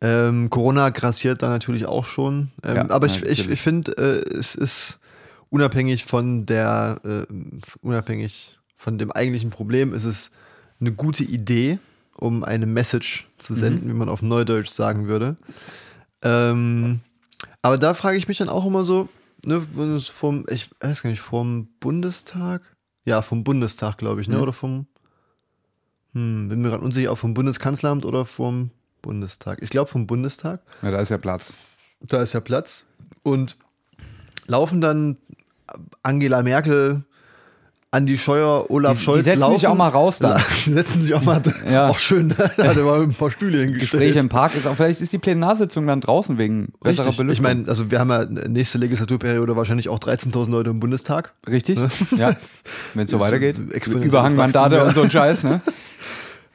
[0.00, 2.50] Ähm, Corona grassiert da natürlich auch schon.
[2.64, 4.98] Ähm, Ja, aber ich, ich, ich finde, äh, es ist
[5.50, 7.32] unabhängig von der, äh,
[7.82, 10.30] unabhängig von dem eigentlichen Problem, ist es
[10.80, 11.78] eine gute Idee,
[12.16, 15.36] um eine Message zu senden, wie man auf Neudeutsch sagen würde.
[16.22, 17.00] Ähm,
[17.62, 19.08] aber da frage ich mich dann auch immer so,
[19.44, 22.62] ne, wenn es vom, ich weiß gar nicht, vom Bundestag?
[23.04, 24.36] Ja, vom Bundestag, glaube ich, ne?
[24.36, 24.42] Mhm.
[24.42, 24.86] Oder vom,
[26.14, 28.70] hm, bin mir gerade unsicher, auch vom Bundeskanzleramt oder vom
[29.02, 29.58] Bundestag.
[29.62, 30.60] Ich glaube vom Bundestag.
[30.82, 30.90] ja.
[30.90, 31.52] Da ist ja Platz.
[32.00, 32.84] Da ist ja Platz.
[33.22, 33.56] Und
[34.46, 35.16] laufen dann
[36.02, 37.04] Angela Merkel,
[37.90, 39.54] Andi Scheuer, Olaf Die- die Scholz setzen laufen.
[39.58, 40.18] sich auch mal raus.
[40.66, 41.88] Die setzen sich auch mal, Ja.
[41.88, 44.02] auch schön, da hat er mal ein paar Stühle hingestellt.
[44.02, 47.16] Gespräche im Park ist auch, vielleicht ist die Plenarsitzung dann draußen wegen besserer Richtig.
[47.16, 47.32] Belüftung.
[47.32, 51.32] Ich meine, also wir haben ja nächste Legislaturperiode wahrscheinlich auch 13.000 Leute im Bundestag.
[51.48, 51.78] Richtig?
[52.16, 52.36] Ja.
[52.94, 53.56] Wenn es so weitergeht.
[53.86, 55.60] Überhangmandate und so ein Scheiß, ne?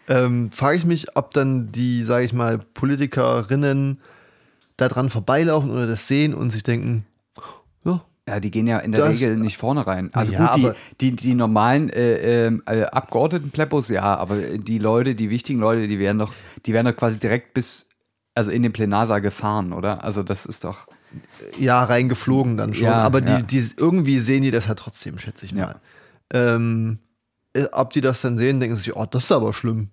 [0.08, 4.00] Ähm, Frage ich mich, ob dann die, sage ich mal, Politikerinnen
[4.78, 7.06] da dran vorbeilaufen oder das sehen und sich denken,
[7.86, 10.10] ja, Ja, die gehen ja in der Das- Regel nicht vorne rein.
[10.14, 15.16] Also Ja, gut, die, die, die normalen äh, ähm, äh, Abgeordnetenpleppos, ja, aber die Leute,
[15.16, 16.34] die wichtigen Leute, die werden doch,
[16.66, 17.88] die werden doch quasi direkt bis,
[18.36, 20.04] also in den Plenarsaal gefahren, oder?
[20.04, 20.88] Also das ist doch,
[21.60, 22.84] ja, reingeflogen dann schon.
[22.86, 23.42] Ja, aber die, ja.
[23.42, 25.76] die irgendwie sehen die das halt trotzdem, schätze ich mal.
[26.34, 26.56] Ja.
[26.56, 27.13] Ähm, äh,
[27.72, 29.90] ob die das dann sehen, denken sich, oh, das ist aber schlimm.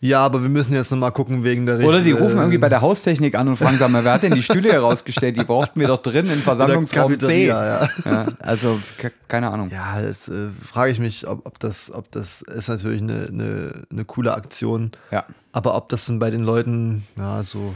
[0.00, 2.68] Ja, aber wir müssen jetzt nochmal gucken wegen der oder die rufen äh, irgendwie bei
[2.68, 5.38] der Haustechnik an und fragen, sag mal, wer hat denn die Stühle herausgestellt?
[5.38, 7.46] Die brauchten wir doch drin im oder Versammlungsraum C.
[7.46, 9.70] Ja, Ja, also, ke- keine Ahnung.
[9.70, 13.82] ja das äh, frage ich mich, ob, ob das, ob das ist natürlich eine, eine,
[13.90, 14.90] eine coole Aktion.
[15.10, 15.24] Ja.
[15.52, 17.74] Aber ob das dann bei den Leuten, ja, so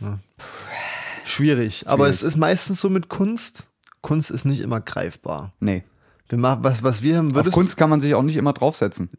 [0.00, 0.18] ne?
[1.24, 1.84] schwierig.
[1.86, 3.64] Aber es ist meistens so mit Kunst.
[4.02, 5.52] Kunst ist nicht immer greifbar.
[5.58, 5.84] Nee.
[6.32, 8.54] Wir machen, was, was wir haben, Auf würdest, Kunst kann man sich auch nicht immer
[8.54, 9.10] draufsetzen.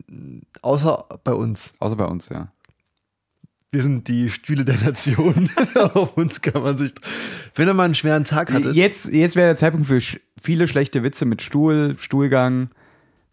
[0.64, 1.76] außer bei uns.
[1.78, 2.52] Außer bei uns, ja.
[3.72, 5.48] Wir sind die Stühle der Nation.
[5.94, 6.96] Auf uns kann man sich.
[7.54, 8.72] Wenn er mal einen schweren Tag hatte.
[8.72, 12.70] Jetzt, jetzt wäre der Zeitpunkt für sch viele schlechte Witze mit Stuhl, Stuhlgang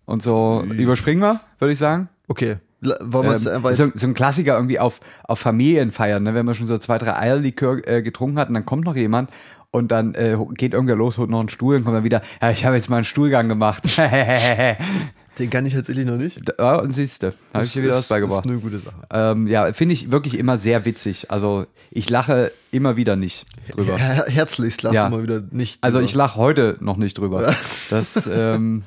[0.05, 0.63] und so.
[0.77, 2.11] Überspringen wir, würde ich sagen.
[2.29, 2.59] Okay.
[2.83, 6.35] La- Wollen wir es Ähm, einfach so, so ein Klassiker irgendwie auf, auf Familienfeiern, ne?
[6.35, 9.31] wenn man schon so zwei, drei Eierlikör äh, getrunken hat und dann kommt noch jemand
[9.73, 12.51] und dann äh, geht irgendwer los, holt noch einen Stuhl und kommt dann wieder, ja,
[12.51, 13.85] ich habe jetzt mal einen Stuhlgang gemacht.
[15.39, 16.41] Den kann ich tatsächlich noch nicht.
[16.59, 18.45] ja, und siehst du, habe ich dir wieder was Das beigebracht.
[18.45, 18.97] ist eine gute Sache.
[19.11, 21.31] Ähm, ja, finde ich wirklich immer sehr witzig.
[21.31, 23.97] Also ich lache immer wieder nicht drüber.
[23.97, 25.09] Her herzlichst lass Ja.
[25.09, 25.79] du mal wieder nicht.
[25.83, 26.09] Also drüber.
[26.09, 27.55] ich lache heute noch nicht drüber.
[27.91, 28.83] Das, ähm,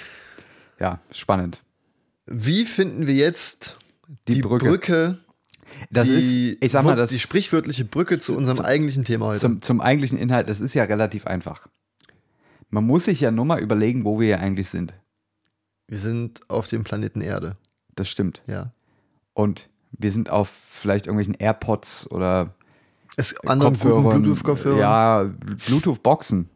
[0.80, 1.62] ja, spannend.
[2.26, 3.76] Wie finden wir jetzt
[4.28, 4.66] Die die, Brücke.
[4.66, 5.18] Brücke,
[5.90, 9.40] Das die, ist, ich sag mal, das die sprichwörtliche Brücke zu unserem eigentlichen Thema heute?
[9.40, 11.66] zum, zum eigentlichen Inhalt, das ist ja relativ einfach.
[12.70, 14.94] Man muss sich ja nur mal überlegen, wo wir hier eigentlich sind.
[15.88, 17.56] wir sind auf dem Planeten Erde.
[17.94, 18.42] Das stimmt.
[18.46, 18.72] Ja.
[19.34, 22.54] Und wir sind auf vielleicht irgendwelchen AirPods oder
[23.16, 24.22] Es anderen Kopfhörern.
[24.22, 24.80] Bluetooth-Kopfhörern.
[24.80, 25.30] Ja,
[25.66, 26.48] Bluetooth-Boxen.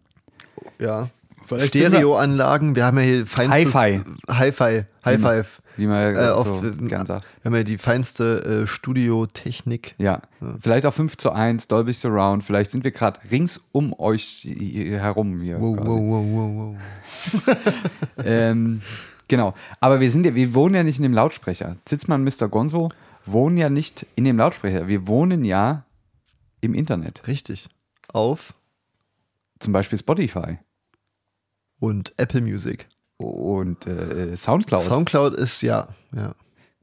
[0.79, 1.09] ja.
[1.47, 2.77] Stereoanlagen.
[2.77, 4.03] Wir haben ja hier feinstes Hi-Fi.
[4.29, 4.85] Hi-Fi.
[5.05, 5.63] High-Five.
[5.77, 7.25] Wie man Äh, ja auf, so äh, gern sagt.
[7.43, 9.95] Wir haben ja die feinste äh, Studiotechnik.
[9.99, 10.21] Ja.
[10.61, 12.45] Vielleicht auch 5 zu 1, Dolby Surround.
[12.45, 15.41] Vielleicht sind wir gerade rings um euch herum.
[15.41, 15.89] Hier Wow, quasi.
[15.89, 16.77] wow, wow, wow,
[17.47, 17.57] wow.
[18.25, 18.83] Ähm,
[19.29, 19.55] genau.
[19.81, 21.77] Aber wir sind ja, wir wohnen ja nicht in dem Lautsprecher.
[21.85, 22.49] Zitzmann, Mr.
[22.49, 22.91] Gonzo
[23.27, 24.87] wohnen ja nicht in dem Lautsprecher.
[24.89, 25.85] Wir wohnen ja
[26.61, 27.27] im Internet.
[27.27, 27.69] Richtig.
[28.13, 28.55] Auf
[29.61, 30.59] Zum Beispiel Spotify
[31.81, 32.87] und Apple Music.
[33.19, 36.35] und äh, Soundcloud Soundcloud ist ja, ja,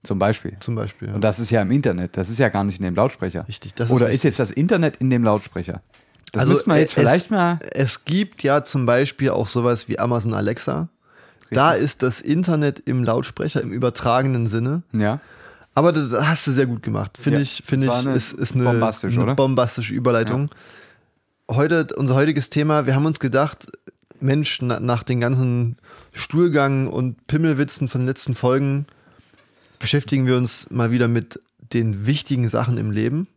[0.03, 0.57] zum Beispiel.
[0.59, 1.07] zum Beispiel.
[1.07, 1.15] Ja.
[1.15, 2.17] Und das ist ja im Internet.
[2.17, 3.47] Das ist ja gar nicht in dem Lautsprecher.
[3.47, 4.23] Richtig, das ist Oder ist richtig.
[4.29, 5.81] jetzt das Internet in dem Lautsprecher?
[6.33, 7.59] Das Also, müsste man jetzt äh, vielleicht es, mal.
[7.71, 10.89] Es gibt ja zum Beispiel auch sowas wie Amazon Alexa.
[11.49, 14.83] Da ist das Internet im Lautsprecher im übertragenen Sinne.
[14.91, 15.21] Ja.
[15.73, 17.17] Aber das hast du sehr gut gemacht.
[17.21, 20.49] Finde Ja, ich, finde ich, eine ist, ist eine, bombastisch, eine bombastische Überleitung.
[21.49, 23.67] Heute, unser heutiges Thema, wir haben uns gedacht,
[24.21, 25.77] Mensch, na, nach den ganzen
[26.13, 28.85] Stuhlgang und Pimmelwitzen von den letzten Folgen
[29.79, 31.39] beschäftigen wir uns mal wieder mit
[31.73, 33.27] den wichtigen Sachen im Leben.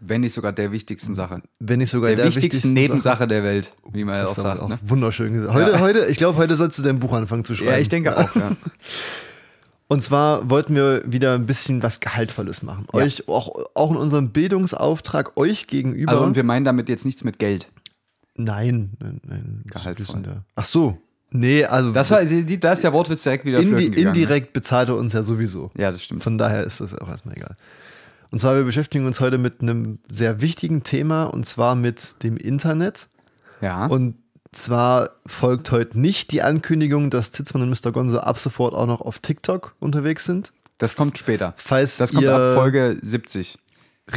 [0.00, 1.42] Wenn nicht sogar der wichtigsten Sache.
[1.58, 2.74] Wenn nicht sogar Der, der, wichtigsten Sache.
[2.74, 4.60] Nebensache der Welt, wie man ja auch sagt.
[4.60, 4.78] auch Ne?
[4.82, 5.52] wunderschön gesagt.
[5.54, 5.80] Heute, Ja.
[5.80, 7.70] heute, ich glaube, heute sollst du dein Buch anfangen zu schreiben.
[7.72, 8.34] Ja, ich denke auch.
[8.36, 8.52] Ja.
[9.90, 12.86] Und zwar wollten wir wieder ein bisschen was Gehaltvolles machen.
[12.92, 13.00] Ja.
[13.00, 16.12] Euch, auch, auch in unserem Bildungsauftrag euch gegenüber.
[16.12, 17.68] Also, und wir meinen damit jetzt nichts mit Geld.
[18.38, 19.62] Nein, nein, nein.
[19.66, 20.42] Gehaltvoll.
[20.54, 20.98] Ach so.
[21.30, 24.04] Nee, also Das war, da ist der Wortwitz direkt wieder indi gegangen.
[24.04, 24.08] ne?
[24.08, 25.70] indirekt bezahlt er uns ja sowieso.
[25.76, 26.22] Ja, das stimmt.
[26.22, 27.56] Von daher ist das auch erstmal egal.
[28.30, 32.36] Und zwar, wir beschäftigen uns heute mit einem sehr wichtigen Thema und zwar mit dem
[32.38, 33.08] Internet.
[33.60, 33.86] Ja.
[33.86, 34.16] Und
[34.52, 37.92] zwar folgt heute nicht die Ankündigung, dass Zitzmann und Mr.
[37.92, 40.52] Gonzo ab sofort auch noch auf TikTok unterwegs sind.
[40.78, 41.52] das kommt später.
[41.56, 43.58] Falls Das kommt ab Folge 70.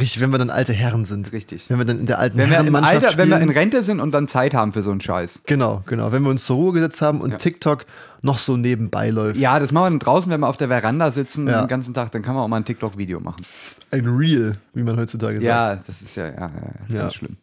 [0.00, 1.32] Richtig, wenn wir dann alte Herren sind.
[1.32, 1.68] Richtig.
[1.68, 3.56] Wenn wir dann in der alten Wenn wir im Alter, wenn wir in spielen.
[3.58, 5.42] Rente sind und dann Zeit haben für so einen Scheiß.
[5.46, 6.12] Genau, genau.
[6.12, 7.36] Wenn wir uns zur Ruhe gesetzt haben und Ja.
[7.36, 7.84] TikTok
[8.22, 9.36] noch so nebenbei läuft.
[9.36, 11.62] Ja, das machen wir dann draußen, wenn wir auf der Veranda sitzen Ja.
[11.62, 13.44] den ganzen Tag, dann kann man auch mal ein TikTok-Video machen.
[13.90, 15.44] Ein Reel, wie man heutzutage sagt.
[15.44, 16.50] Ja, das ist ja, ja, ja,
[16.88, 16.98] Ja.
[17.02, 17.36] ganz schlimm.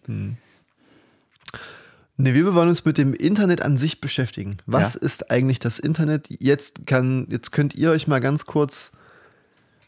[2.17, 4.57] Nee, wir wollen uns mit dem Internet an sich beschäftigen.
[4.65, 6.25] Was ist eigentlich das Internet?
[6.29, 8.91] Jetzt kann, jetzt könnt ihr euch mal ganz kurz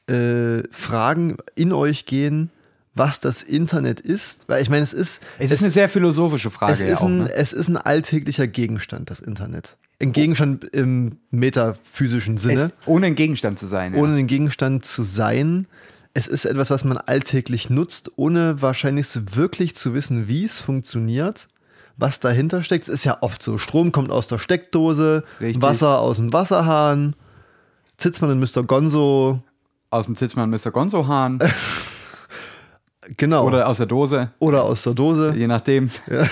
[0.07, 2.51] äh, fragen, in euch gehen,
[2.93, 4.47] was das Internet ist.
[4.47, 5.23] Weil ich meine, es ist.
[5.39, 6.73] Es, ist eine sehr philosophische Frage.
[6.73, 7.33] es, ja ist auch, ein, ne?
[7.33, 9.77] es ist ein alltäglicher Gegenstand, das Internet.
[9.99, 12.65] Ein Gegenstand im metaphysischen Sinne.
[12.65, 13.93] es, ohne ein Gegenstand zu sein.
[13.93, 13.99] Ja.
[13.99, 15.67] ohne den Gegenstand zu sein.
[16.13, 21.47] Es ist etwas, was man alltäglich nutzt, ohne wahrscheinlich wirklich zu wissen, wie es funktioniert,
[21.95, 22.83] was dahinter steckt.
[22.83, 25.61] Es ist ja oft so, Strom kommt aus der Steckdose, Richtig.
[25.61, 27.15] Wasser aus dem Wasserhahn,
[27.95, 28.63] Zitzmann und Mr.
[28.63, 29.41] Gonzo,
[29.91, 30.71] Aus dem Zitzmann Mr.
[30.71, 31.39] Gonzo-Hahn
[33.17, 33.45] genau.
[33.45, 35.33] oder aus der Dose, Oder aus der Dose.
[35.35, 35.91] je nachdem.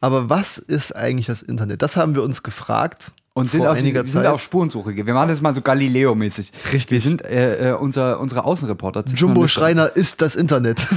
[0.00, 1.82] Aber was ist eigentlich das Internet?
[1.82, 3.12] Das haben wir uns gefragt.
[3.34, 4.26] Und sind, auf, die, einiger sind Zeit.
[4.26, 4.96] auf Spurensuche.
[4.96, 6.50] Wir machen das mal so Galileo-mäßig.
[6.72, 6.90] Richtig.
[6.90, 9.04] Wir sind äh, äh, unser, unsere Außenreporter.
[9.14, 9.46] Jumbo.
[9.46, 10.86] Schreiner ist das Internet.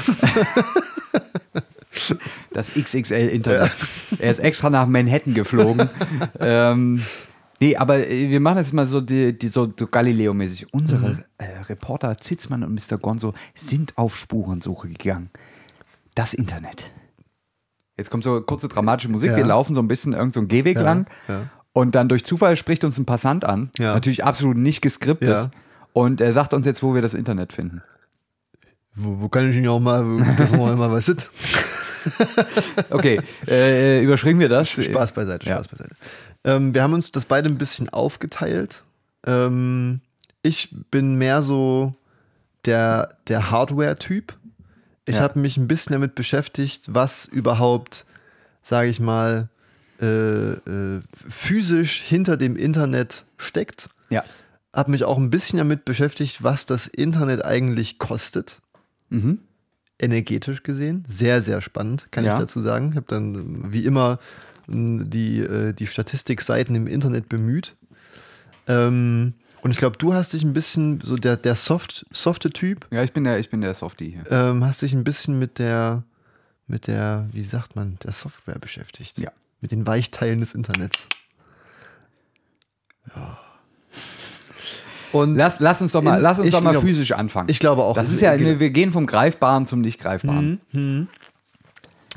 [2.51, 3.71] Das XXL-Internet.
[4.17, 5.91] Er ist extra nach Manhattan geflogen.
[6.39, 7.03] ähm,
[7.59, 10.73] nee, aber äh, wir machen das mal so, die, die, so, so Galileo-mäßig.
[10.73, 11.23] Unsere Mhm.
[11.37, 12.97] äh, Reporter Zitzmann und Mr.
[12.97, 15.29] Gonzo sind auf Spurensuche gegangen.
[16.15, 16.91] Das Internet.
[17.97, 19.31] Jetzt kommt so kurze dramatische Musik.
[19.31, 19.37] Ja.
[19.37, 21.07] Wir laufen so ein bisschen irgend so einen Gehweg lang.
[21.27, 21.49] ja.
[21.75, 23.71] Und dann durch Zufall spricht uns ein Passant an.
[23.79, 23.95] Ja.
[23.95, 25.29] Natürlich absolut nicht geskriptet.
[25.29, 25.51] Ja.
[25.91, 27.81] Und er sagt uns jetzt, wo wir das Internet finden.
[28.93, 30.05] wo, wo kann ich ihn auch mal,
[30.37, 31.29] dass man mal was sieht?
[32.89, 34.69] Okay, äh, überspringen wir das.
[34.69, 35.55] Spaß beiseite, Ja.
[35.55, 35.95] Spaß beiseite.
[36.43, 38.83] Ähm, wir haben uns das beide ein bisschen aufgeteilt.
[39.25, 40.01] Ähm,
[40.41, 41.93] ich bin mehr so
[42.65, 44.33] der, der Hardware-Typ.
[45.05, 45.21] Ich Ja.
[45.21, 48.05] habe mich ein bisschen damit beschäftigt, was überhaupt,
[48.61, 49.49] sage ich mal,
[50.01, 50.05] äh,
[50.53, 53.89] äh, physisch hinter dem Internet steckt.
[54.09, 54.23] Ja.
[54.73, 58.59] Habe mich auch ein bisschen damit beschäftigt, was das Internet eigentlich kostet
[59.09, 59.39] Mhm.
[59.99, 61.05] energetisch gesehen.
[61.07, 62.33] Sehr, sehr spannend, kann Ja.
[62.33, 62.89] ich dazu sagen.
[62.91, 64.19] Ich habe dann wie immer
[64.67, 67.75] die, äh, die Statistikseiten im Internet bemüht.
[68.67, 72.87] Ähm, und ich glaube, du hast dich ein bisschen, so der, der soft, softe Typ,
[72.91, 74.23] Ja, ich bin der, ich bin der Softie hier.
[74.31, 76.03] ähm, hast dich ein bisschen mit der,
[76.67, 79.19] mit der, wie sagt man, der Software beschäftigt.
[79.19, 79.31] Ja.
[79.61, 81.07] Mit den Weichteilen des Internets.
[83.15, 83.37] Ja.
[85.11, 87.47] Und Lass, lass uns doch mal, In- lass uns doch mal glaub- physisch anfangen.
[87.49, 87.93] ich glaube auch.
[87.95, 88.59] das ist ja, genau.
[88.59, 90.59] wir gehen vom Greifbaren zum nicht Greifbaren.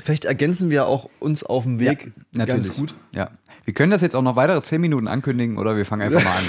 [0.07, 2.67] Vielleicht ergänzen wir auch uns auf dem Weg Natürlich.
[2.67, 2.95] ganz gut.
[3.13, 3.29] Ja.
[3.65, 6.37] Wir können das jetzt auch noch weitere zehn Minuten ankündigen oder wir fangen einfach mal
[6.37, 6.45] an.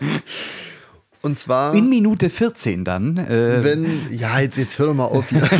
[1.20, 1.74] Und zwar.
[1.74, 3.18] In Minute 14 dann.
[3.18, 5.42] Äh, wenn, ja, jetzt, jetzt hör doch mal auf hier.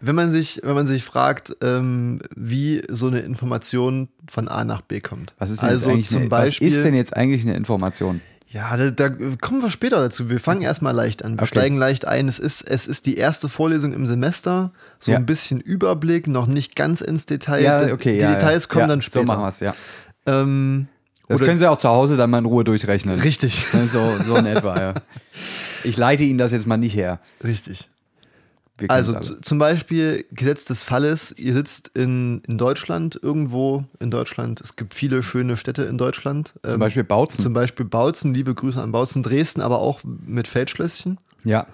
[0.00, 4.82] wenn, man sich, wenn man sich fragt, ähm, wie so eine Information von A nach
[4.82, 5.34] B kommt.
[5.38, 6.68] was ist denn also jetzt eigentlich zum eine, Beispiel.
[6.68, 8.20] was ist denn jetzt eigentlich eine Information?
[8.48, 9.08] Ja, da, da
[9.40, 10.30] kommen wir später dazu.
[10.30, 11.32] Wir fangen erstmal leicht an.
[11.34, 11.46] Wir Okay.
[11.58, 12.28] steigen leicht ein.
[12.28, 14.70] Es ist, es ist die erste Vorlesung im Semester.
[15.00, 15.18] So Ja.
[15.18, 17.62] ein bisschen Überblick, noch nicht ganz ins Detail.
[17.62, 18.14] Ja, Die- okay.
[18.18, 19.20] Die ja, Details kommen dann später.
[19.20, 19.74] So machen wir es, ja.
[20.26, 20.88] Ähm,
[21.28, 23.20] Das oder- können Sie auch zu Hause dann mal in Ruhe durchrechnen.
[23.20, 24.94] richtig, Ne, So, so in etwa, ja.
[25.84, 27.20] Ich leite Ihnen das jetzt mal nicht her.
[27.44, 27.88] richtig.
[28.88, 34.76] Also zum Beispiel Gesetz des Falles, ihr sitzt in, in Deutschland, irgendwo in Deutschland, es
[34.76, 36.52] gibt viele schöne Städte in Deutschland.
[36.62, 37.42] zum Ähm, Beispiel Bautzen.
[37.42, 41.18] Zum Beispiel Bautzen, liebe Grüße an Bautzen, Dresden, aber auch mit Feldschlösschen.
[41.44, 41.66] ja.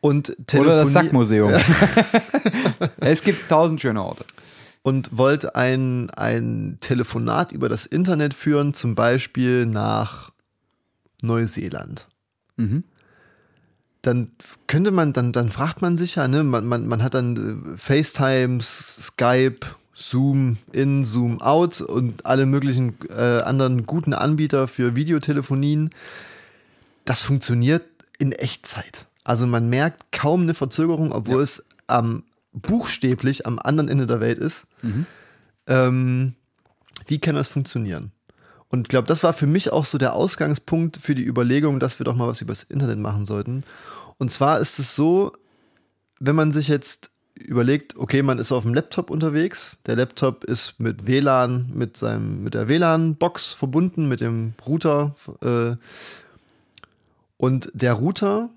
[0.00, 1.52] Und Oder das Sackmuseum.
[2.98, 4.24] es gibt tausend schöne Orte.
[4.82, 10.32] und wollt ein, ein Telefonat über das Internet führen, zum Beispiel nach
[11.22, 12.08] Neuseeland.
[12.56, 12.82] Mhm.
[14.02, 14.32] Dann
[14.66, 17.78] könnte man, dann, dann fragt man sich ja, ne, man, man, man hat dann äh,
[17.78, 19.60] FaceTime, Skype,
[19.94, 25.90] Zoom in, Zoom out und alle möglichen äh, anderen guten Anbieter für Videotelefonien.
[27.04, 27.82] Das funktioniert
[28.18, 29.06] in Echtzeit.
[29.24, 31.42] Also man merkt kaum eine Verzögerung, obwohl Ja.
[31.42, 34.66] es am buchstäblich am anderen Ende der Welt ist.
[35.66, 36.34] Ähm,
[37.06, 38.12] wie kann das funktionieren?
[38.68, 42.00] Und ich glaube, das war für mich auch so der Ausgangspunkt für die Überlegung, dass
[42.00, 43.64] wir doch mal was übers Internet machen sollten.
[44.22, 45.32] Und zwar ist es so,
[46.20, 50.78] wenn man sich jetzt überlegt, okay, man ist auf dem Laptop unterwegs, der Laptop ist
[50.78, 55.74] mit WLAN, mit seinem, mit der WLAN-Box verbunden, mit dem Router, äh,
[57.36, 58.50] und der Router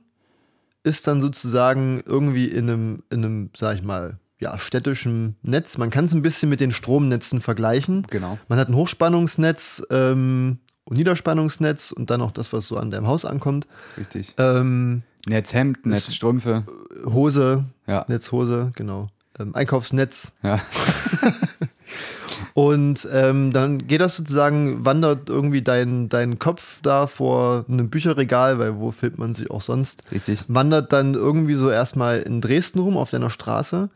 [0.84, 5.80] ist dann sozusagen irgendwie in einem, in einem, sag ich mal, ja, städtischen Netz.
[5.80, 8.06] Man kann es ein bisschen mit den Stromnetzen vergleichen.
[8.12, 8.38] Genau.
[8.49, 13.08] Man hat ein Hochspannungsnetz ähm, und Niederspannungsnetz und dann auch das, was so an deinem
[13.08, 13.65] Haus ankommt.
[13.97, 14.36] Richtig.
[14.38, 16.63] Ähm, Netzhemd, Netzstrümpfe.
[17.05, 18.05] Hose, Ja.
[18.07, 19.09] Netzhose, genau.
[19.39, 20.38] Ähm, Einkaufsnetz.
[20.43, 20.59] Ja.
[22.53, 28.59] Und ähm, dann geht das sozusagen, wandert irgendwie dein, dein Kopf da vor einem Bücherregal,
[28.59, 30.03] weil wo filmt man sich auch sonst?
[30.11, 30.45] Richtig.
[30.47, 33.89] Wandert dann irgendwie so erstmal in Dresden rum auf deiner Straße.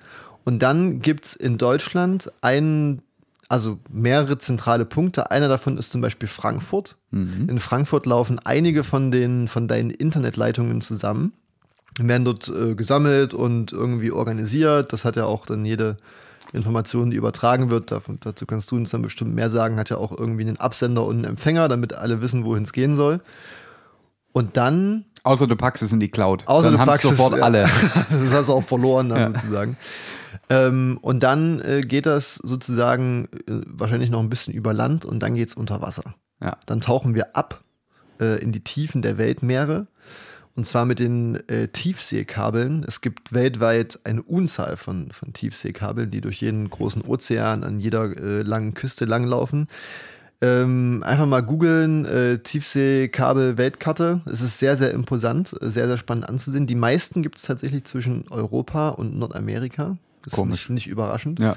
[0.44, 3.02] Und dann gibt es in Deutschland einen,
[3.50, 5.32] also mehrere zentrale Punkte.
[5.32, 6.96] Einer davon ist zum Beispiel Frankfurt.
[7.50, 11.34] In Frankfurt laufen einige von, den, von deinen Internetleitungen zusammen,
[11.98, 14.94] werden dort äh, gesammelt und irgendwie organisiert.
[14.94, 15.98] Das hat ja auch dann jede
[16.54, 17.92] Information, die übertragen wird.
[17.92, 19.78] Davon, dazu kannst du uns dann bestimmt mehr sagen.
[19.78, 22.96] Hat ja auch irgendwie einen Absender und einen Empfänger, damit alle wissen, wohin es gehen
[22.96, 23.20] soll.
[24.32, 26.48] Und dann Außer du packst es in die Cloud.
[26.48, 27.44] Außer Dann du packst es, sofort ja.
[27.44, 27.64] alle.
[28.10, 29.76] das hast du auch verloren, dann sozusagen.
[30.50, 35.20] Ähm, und dann äh, geht das sozusagen äh, wahrscheinlich noch ein bisschen über Land und
[35.22, 36.16] dann geht es unter Wasser.
[36.42, 36.58] Ja.
[36.66, 37.64] Dann tauchen wir ab
[38.20, 39.88] äh, in die Tiefen der Weltmeere.
[40.56, 42.84] Und zwar mit den äh, Tiefseekabeln.
[42.86, 48.18] Es gibt weltweit eine Unzahl von, von Tiefseekabeln, die durch jeden großen Ozean an jeder
[48.18, 49.68] äh, langen Küste langlaufen.
[50.42, 54.22] Ähm, einfach mal googeln, äh, Tiefseekabel-Weltkarte.
[54.26, 56.68] Es ist sehr, sehr imposant, äh, sehr, sehr spannend anzusehen.
[56.68, 59.98] Die meisten gibt es tatsächlich zwischen Europa und Nordamerika.
[60.30, 60.64] Das Komisch.
[60.64, 61.40] ist nicht, nicht überraschend.
[61.40, 61.56] Ja.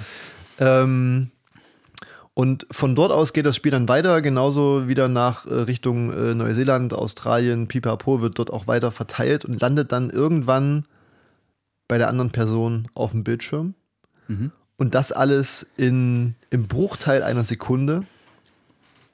[0.59, 1.31] Ähm,
[2.35, 6.35] und von dort aus geht das Spiel dann weiter, genauso wieder nach äh, Richtung äh,
[6.35, 10.87] Neuseeland, Australien, Pipapo wird dort auch weiter verteilt und landet dann irgendwann
[11.89, 13.75] bei der anderen Person auf dem Bildschirm.
[14.77, 18.05] Und das alles in, im Bruchteil einer Sekunde,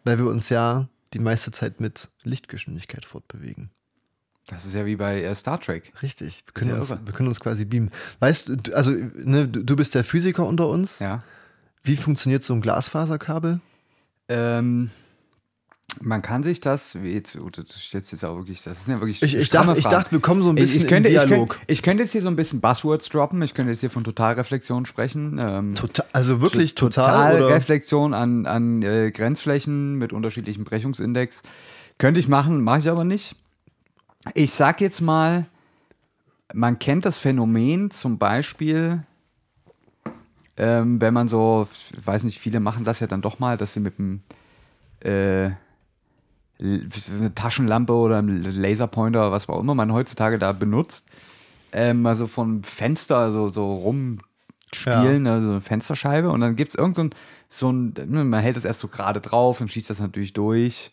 [0.04, 3.70] weil wir uns ja die meiste Zeit mit Lichtgeschwindigkeit fortbewegen.
[4.48, 5.92] Das ist ja wie bei äh, Star Trek.
[6.02, 7.00] Richtig, wir können, ja uns, irre.
[7.04, 7.90] wir können uns quasi beamen.
[8.18, 10.98] Weißt du, also ne, du bist der Physiker unter uns.
[11.00, 11.22] Ja.
[11.82, 13.60] Wie funktioniert so ein Glasfaserkabel?
[14.28, 14.90] Ähm,
[16.00, 19.22] man kann sich das, jetzt, oh, das steht jetzt auch wirklich, das sind ja wirklich.
[19.22, 21.22] Ich, ich, dachte, ich dachte, wir kommen so ein Ich, bisschen ich, könnte, in ich,
[21.22, 21.50] Dialog.
[21.50, 23.42] könnte, ich könnte jetzt hier so ein bisschen Buzzwords droppen.
[23.42, 25.38] Ich könnte jetzt hier von Totalreflexion sprechen.
[25.40, 27.48] Ähm, Total, also wirklich total, oder?
[27.54, 31.42] Reflexion an, an äh, Grenzflächen mit unterschiedlichem Brechungsindex.
[31.98, 33.34] Könnte ich machen, mache ich aber nicht.
[34.34, 35.46] Ich sag jetzt mal,
[36.52, 39.04] man kennt das Phänomen zum Beispiel,
[40.56, 43.74] ähm, wenn man so, ich weiß nicht, viele machen das ja dann doch mal, dass
[43.74, 44.22] sie mit einem
[45.00, 45.50] äh,
[46.60, 51.06] eine Taschenlampe oder einem Laserpointer, was auch immer man heutzutage da benutzt,
[51.70, 56.96] ähm, also vom Fenster so, so rumspielen, also eine Fensterscheibe und dann gibt es irgend
[56.96, 57.14] so ein,
[57.48, 57.94] so ein,
[58.28, 60.90] man hält das erst so gerade drauf und schießt das natürlich durch.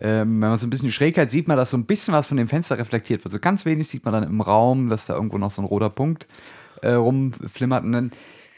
[0.00, 2.26] Ähm, wenn man so ein bisschen die Schrägheit sieht man, dass so ein bisschen was
[2.26, 3.32] von dem Fenster reflektiert wird.
[3.32, 5.90] So ganz wenig sieht man dann im Raum, dass da irgendwo noch so ein roter
[5.90, 6.26] Punkt
[6.82, 7.84] äh, rumflimmert.
[7.84, 8.10] Und dann,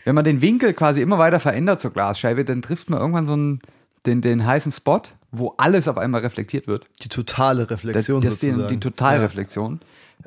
[0.04, 3.32] wenn man den Winkel quasi immer weiter verändert zur Glasscheibe, dann trifft man irgendwann so
[3.34, 3.58] einen,
[4.06, 6.88] den, den heißen Spot, wo alles auf einmal reflektiert wird.
[7.02, 8.68] Die totale Das, Reflexion das die, sozusagen.
[8.68, 9.80] die Totalreflexion.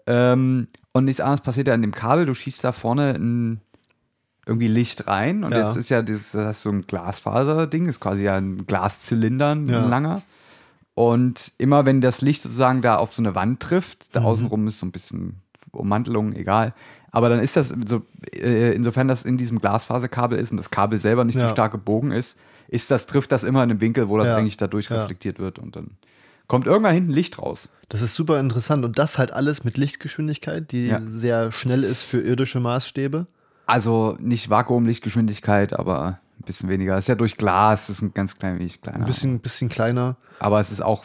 [0.05, 2.25] Ähm, und nichts anderes passiert ja an dem Kabel.
[2.25, 3.61] Du schießt da vorne ein,
[4.45, 5.43] irgendwie Licht rein.
[5.43, 5.65] Und Ja.
[5.67, 9.67] jetzt ist ja dieses, das ist so ein Glasfaser-Ding, ist quasi ja ein Glaszylinder, ein
[9.67, 9.87] Ja.
[9.87, 10.21] langer.
[10.97, 14.09] Und immer wenn das Licht sozusagen da auf so eine Wand trifft, Mhm.
[14.13, 16.73] da außenrum ist so ein bisschen Ummantelung, egal.
[17.11, 18.01] Aber dann ist das so,
[18.33, 21.43] äh, insofern das in diesem Glasfaserkabel ist und das Kabel selber nicht Ja.
[21.43, 22.35] so stark gebogen ist,
[22.67, 24.37] ist das, trifft das immer in einem Winkel, wo das Ja.
[24.37, 24.97] eigentlich dadurch Ja.
[25.01, 25.91] reflektiert wird und dann
[26.47, 27.69] kommt irgendwann hinten Licht raus.
[27.89, 28.83] Das ist super interessant.
[28.83, 31.01] Und das halt alles mit Lichtgeschwindigkeit, die Ja.
[31.13, 33.27] sehr schnell ist für irdische Maßstäbe.
[33.67, 36.97] Also nicht Vakuumlichtgeschwindigkeit, aber ein bisschen weniger.
[36.97, 38.99] Ist ja durch Glas, ist ein ganz klein wenig kleiner.
[38.99, 40.17] Ein bisschen, bisschen kleiner.
[40.39, 41.03] aber es ist auch,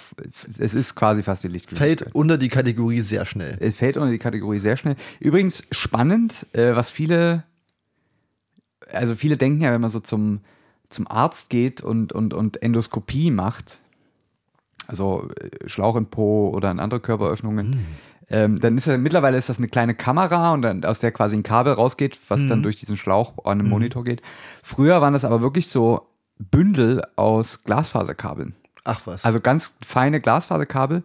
[0.58, 2.08] es ist quasi fast die Lichtgeschwindigkeit.
[2.08, 3.56] Fällt unter die Kategorie sehr schnell.
[3.60, 4.96] Es fällt unter die Kategorie sehr schnell.
[5.20, 7.44] Übrigens spannend, äh, was viele,
[8.92, 10.40] also viele denken ja, wenn man so zum,
[10.88, 13.78] zum Arzt geht und, und, und Endoskopie macht,
[14.86, 17.70] also äh, Schlauch im Po oder in andere Körperöffnungen.
[17.70, 17.86] Mhm.
[18.32, 21.36] Ähm, dann ist ja, mittlerweile ist das eine kleine Kamera und dann, aus der quasi
[21.36, 22.48] ein Kabel rausgeht, was Mhm.
[22.48, 24.22] dann durch diesen Schlauch an den Monitor geht.
[24.62, 28.54] Früher waren das aber wirklich so Bündel aus Glasfaserkabeln.
[28.84, 29.24] Ach was.
[29.24, 31.02] Also ganz feine Glasfaserkabel,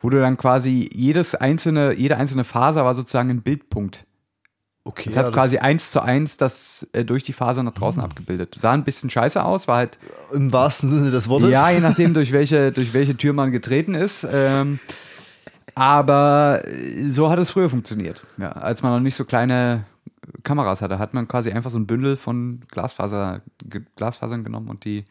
[0.00, 4.04] wo du dann quasi jedes einzelne, jede einzelne Faser war sozusagen ein Bildpunkt.
[4.84, 5.10] okay.
[5.10, 8.54] Es hat ja, quasi eins zu eins das äh, durch die Faser nach draußen abgebildet.
[8.58, 9.98] Sah ein bisschen scheiße aus, war halt,
[10.32, 11.50] Im wahrsten Sinne des Wortes.
[11.50, 14.26] ja, je nachdem, durch welche, durch welche Tür man getreten ist.
[14.32, 14.78] Ähm,
[15.74, 18.26] aber äh, so hat es früher funktioniert.
[18.36, 19.84] Ja, als man noch nicht so kleine
[20.42, 23.42] Kameras hatte, hat man quasi einfach so ein Bündel von Glasfaser,
[23.96, 25.04] Glasfasern genommen und die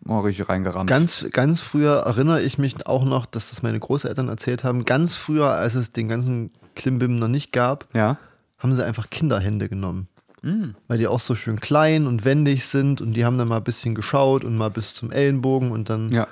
[0.00, 0.88] mal richtig reingerammt.
[0.88, 4.84] Ganz, ganz früher erinnere ich mich auch noch, dass das meine Großeltern erzählt haben.
[4.84, 8.18] Ganz früher, als es den ganzen Klimbim noch nicht gab, ja.
[8.58, 10.08] haben sie einfach Kinderhände genommen.
[10.42, 10.70] Mm.
[10.86, 13.64] Weil die auch so schön klein und wendig sind und die haben dann mal ein
[13.64, 16.28] bisschen geschaut und mal bis zum Ellenbogen und dann Ja,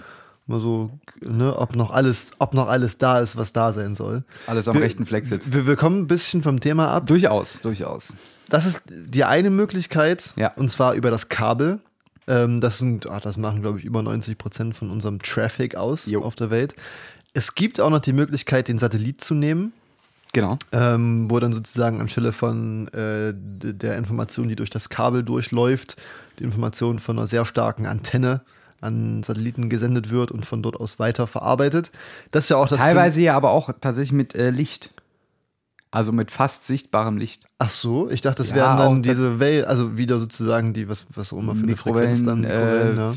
[0.47, 4.25] mal so, ne, ob noch alles, ob noch alles da ist, was da sein soll.
[4.47, 5.53] alles am Wir- rechten Fleck sitzt.
[5.55, 7.07] Wir, wir kommen ein bisschen vom Thema ab.
[7.07, 8.15] Durchaus, durchaus.
[8.51, 10.53] Das ist die eine Möglichkeit, Ja.
[10.57, 11.81] und zwar über das Kabel.
[12.27, 16.07] Ähm, das, sind, ach, das machen, glaube ich, über 90 Prozent von unserem Traffic aus
[16.07, 16.23] Jo.
[16.23, 16.75] auf der Welt.
[17.33, 19.73] Es gibt auch noch die Möglichkeit, den Satellit zu nehmen,
[20.33, 20.57] Genau.
[20.73, 25.97] ähm, wo dann sozusagen anstelle von äh, der Information, die durch das Kabel durchläuft,
[26.39, 28.41] die Information von einer sehr starken Antenne
[28.85, 31.91] an Satelliten gesendet wird und von dort aus weiter verarbeitet.
[32.31, 34.91] Das ist ja auch das Teilweise ja aber auch tatsächlich mit äh, Licht.
[35.91, 37.45] Also mit fast sichtbarem Licht.
[37.59, 41.07] Ach so, ich dachte, das Ja, wären dann diese Wellen, also wieder sozusagen die, was,
[41.15, 42.41] was auch immer für eine Frequenz dann.
[42.41, 43.15] Mikrowellen, äh, ja.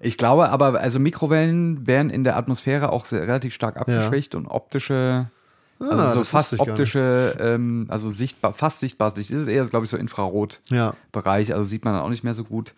[0.00, 4.46] Ich glaube aber, also Mikrowellen werden in der Atmosphäre auch sehr, relativ stark abgeschwächt und
[4.46, 5.30] optische,
[5.78, 9.30] also Ah, so fast optische, ähm, also sichtbar, fast sichtbares Licht.
[9.32, 11.54] Das ist eher, glaube ich, so Infrarotbereich, Ja.
[11.56, 12.74] also sieht man dann auch nicht mehr so gut.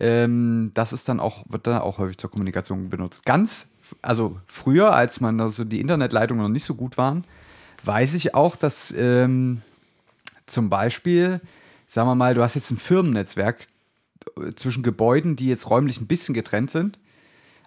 [0.00, 3.24] Ähm, das ist dann auch, wird dann auch häufig zur Kommunikation benutzt.
[3.24, 3.68] Ganz,
[4.02, 7.24] also früher, als man also die Internetleitungen noch nicht so gut waren,
[7.84, 9.62] weiß ich auch, dass ähm,
[10.46, 11.40] zum Beispiel,
[11.86, 13.66] sagen wir mal, du hast jetzt ein Firmennetzwerk
[14.36, 16.98] äh, zwischen Gebäuden, die jetzt räumlich ein bisschen getrennt sind,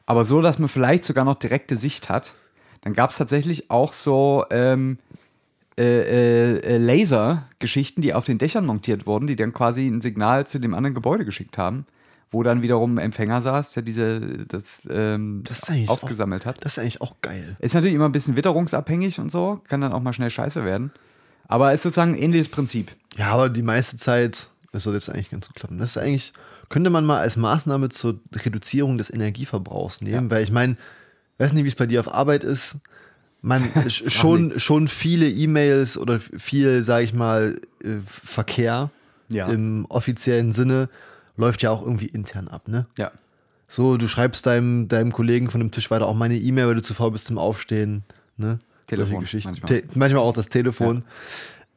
[0.05, 2.35] aber so, dass man vielleicht sogar noch direkte Sicht hat.
[2.81, 4.97] Dann gab es tatsächlich auch so ähm,
[5.77, 10.45] äh, äh, äh, Laser-Geschichten, die auf den Dächern montiert wurden, die dann quasi ein Signal
[10.45, 11.87] zu dem anderen Gebäude geschickt haben,
[12.33, 16.65] wo dann wiederum ein Empfänger saß, der diese das, ähm, Das aufgesammelt hat.
[16.65, 17.55] Das ist eigentlich auch geil.
[17.59, 20.91] Ist natürlich immer ein bisschen witterungsabhängig und so, kann dann auch mal schnell scheiße werden.
[21.47, 22.91] Aber ist sozusagen ein ähnliches Prinzip.
[23.15, 25.77] Ja, aber die meiste Zeit, das soll jetzt eigentlich ganz gut klappen.
[25.77, 26.33] Das ist eigentlich,
[26.69, 30.75] könnte man mal als Maßnahme zur Reduzierung des Energieverbrauchs nehmen, weil ich meine,
[31.37, 32.77] weiß nicht, wie es bei dir auf Arbeit ist.
[33.41, 38.89] Man sch- schon, schon viele E-Mails oder viel, sage ich mal, äh, Verkehr
[39.29, 39.47] Ja.
[39.49, 40.89] im offiziellen Sinne
[41.37, 42.85] läuft ja auch irgendwie intern ab, ne?
[42.97, 43.11] Ja.
[43.67, 46.81] So, du schreibst deinem, deinem Kollegen von dem Tisch weiter auch meine E-Mail, weil du
[46.81, 48.03] zu faul bist zum Aufstehen.
[48.37, 48.59] Ne?
[48.87, 49.53] Telefon, manchmal.
[49.67, 51.03] Te manchmal auch das Telefon.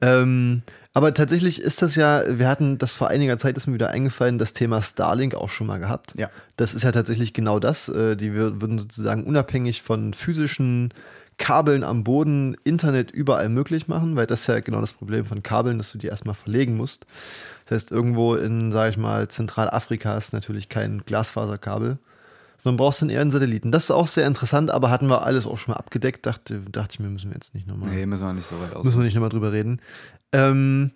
[0.02, 3.90] Ähm, aber tatsächlich ist das ja, wir hatten das vor einiger Zeit, ist mir wieder
[3.90, 6.14] eingefallen, das Thema Starlink auch schon mal gehabt.
[6.18, 6.30] Ja.
[6.56, 7.88] Das ist ja tatsächlich genau das.
[7.88, 10.92] Äh, die wir- würden sozusagen unabhängig von physischen
[11.38, 15.42] Kabeln am Boden Internet überall möglich machen, weil das ist ja genau das Problem von
[15.42, 17.06] Kabeln, dass du die erstmal verlegen musst.
[17.66, 21.98] Das heißt, irgendwo in, sage ich mal, Zentralafrika ist natürlich kein Glasfaserkabel,
[22.62, 23.70] sondern brauchst dann eher einen Satelliten.
[23.70, 26.24] Das ist auch sehr interessant, aber hatten wir alles auch schon mal abgedeckt.
[26.24, 28.74] Dachte, dachte ich mir, müssen wir jetzt nicht nochmal Nee, müssen wir nicht so weit
[28.74, 28.84] aus.
[28.84, 29.80] müssen wir nicht nochmal drüber reden.
[30.32, 30.92] Ähm,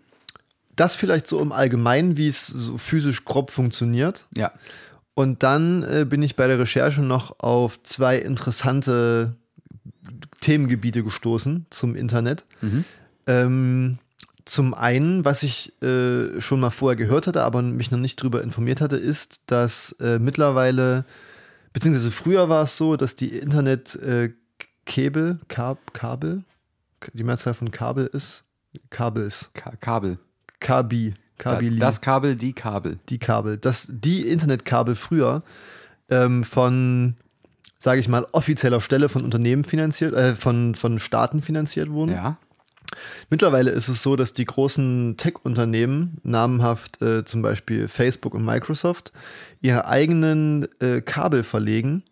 [0.75, 4.27] das vielleicht so im Allgemeinen, wie es so physisch grob funktioniert.
[4.37, 4.53] Ja.
[5.13, 9.37] Und dann äh, bin ich bei der Recherche noch auf zwei interessante
[10.41, 12.45] Themengebiete gestoßen zum Internet.
[12.61, 12.85] Mhm.
[13.27, 13.99] Ähm,
[14.45, 18.43] zum einen, was ich äh, schon mal vorher gehört hatte, aber mich noch nicht darüber
[18.43, 21.05] informiert hatte, ist, dass äh, mittlerweile,
[21.73, 26.45] beziehungsweise früher war es so, dass die Internet-Kabel, Kab, Kabel,
[27.13, 28.45] die Mehrzahl von Kabel ist,
[28.91, 30.19] Kabels, Ka Kabel.
[30.61, 32.99] Kabi, Kabili Das Kabel, die Kabel.
[33.09, 35.43] die Kabel, dass die Internetkabel früher
[36.09, 37.17] ähm, von,
[37.81, 42.13] sage ich mal, offizieller Stelle von Unternehmen finanziert, äh, von, von Staaten finanziert wurden.
[42.13, 42.37] Ja.
[43.31, 49.13] Mittlerweile ist es so, dass die großen Tech-Unternehmen, namenhaft äh, zum Beispiel Facebook und Microsoft,
[49.63, 52.03] ihre eigenen äh, Kabel verlegen,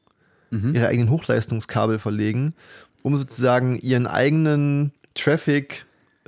[0.51, 2.55] ihre eigenen Hochleistungskabel verlegen,
[3.03, 5.85] um sozusagen ihren eigenen Traffic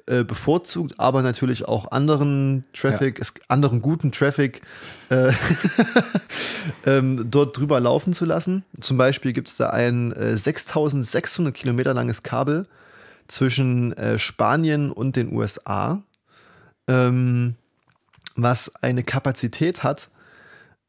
[0.07, 4.63] äh, bevorzugt, aber natürlich auch anderen Traffic, es, anderen guten Traffic
[5.09, 5.33] äh,
[6.87, 8.65] ähm, dort drüber laufen zu lassen.
[8.81, 12.67] Zum Beispiel gibt es da ein äh, 6600 Kilometer langes Kabel
[13.29, 16.03] zwischen äh, Spanien und den USA,
[16.89, 17.55] ähm,
[18.37, 20.11] was eine Kapazität hat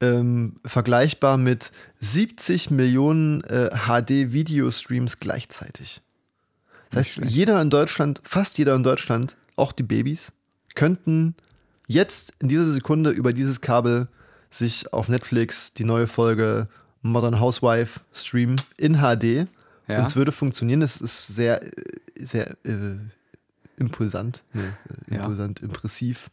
[0.01, 6.01] ähm, vergleichbar mit 70 Millionen äh, HD-Videostreams gleichzeitig.
[6.92, 10.32] Das heißt, jeder in Deutschland, fast jeder in Deutschland, auch die Babys,
[10.76, 11.36] könnten
[11.88, 14.08] jetzt in dieser Sekunde über dieses Kabel
[14.50, 16.68] sich auf Netflix die neue Folge
[17.02, 19.48] Modern Housewife streamen in HD.
[19.88, 20.00] Ja.
[20.00, 20.82] Und es würde funktionieren.
[20.82, 21.70] Es ist sehr, äh,
[22.20, 22.98] sehr äh,
[23.78, 24.44] impulsant.
[24.54, 25.22] Nee, äh, Ja.
[25.22, 26.30] impulsant, impressiv.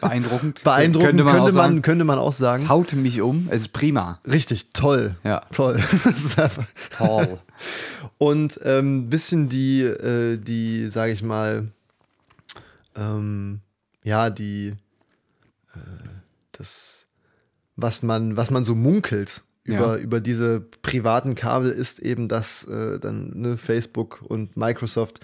[0.00, 0.62] Beeindruckend.
[0.64, 1.82] Beeindruckend könnte man, könnte auch man, sagen.
[1.82, 2.68] könnte man auch Es sagen.
[2.68, 3.48] haute mich um.
[3.50, 4.20] Es ist prima.
[4.24, 5.16] Richtig, toll.
[5.24, 5.40] Ja.
[5.52, 5.80] Toll.
[6.96, 7.38] Toll.
[8.18, 11.68] Und ein ähm, bisschen die, äh, die, sage ich mal,
[12.96, 13.60] ähm,
[14.04, 14.74] ja, die,
[15.74, 15.78] äh,
[16.52, 17.06] das,
[17.76, 20.02] was man, was man so munkelt über, Ja.
[20.02, 25.20] über diese privaten Kabel ist eben, dass äh, dann ne, Facebook und Microsoft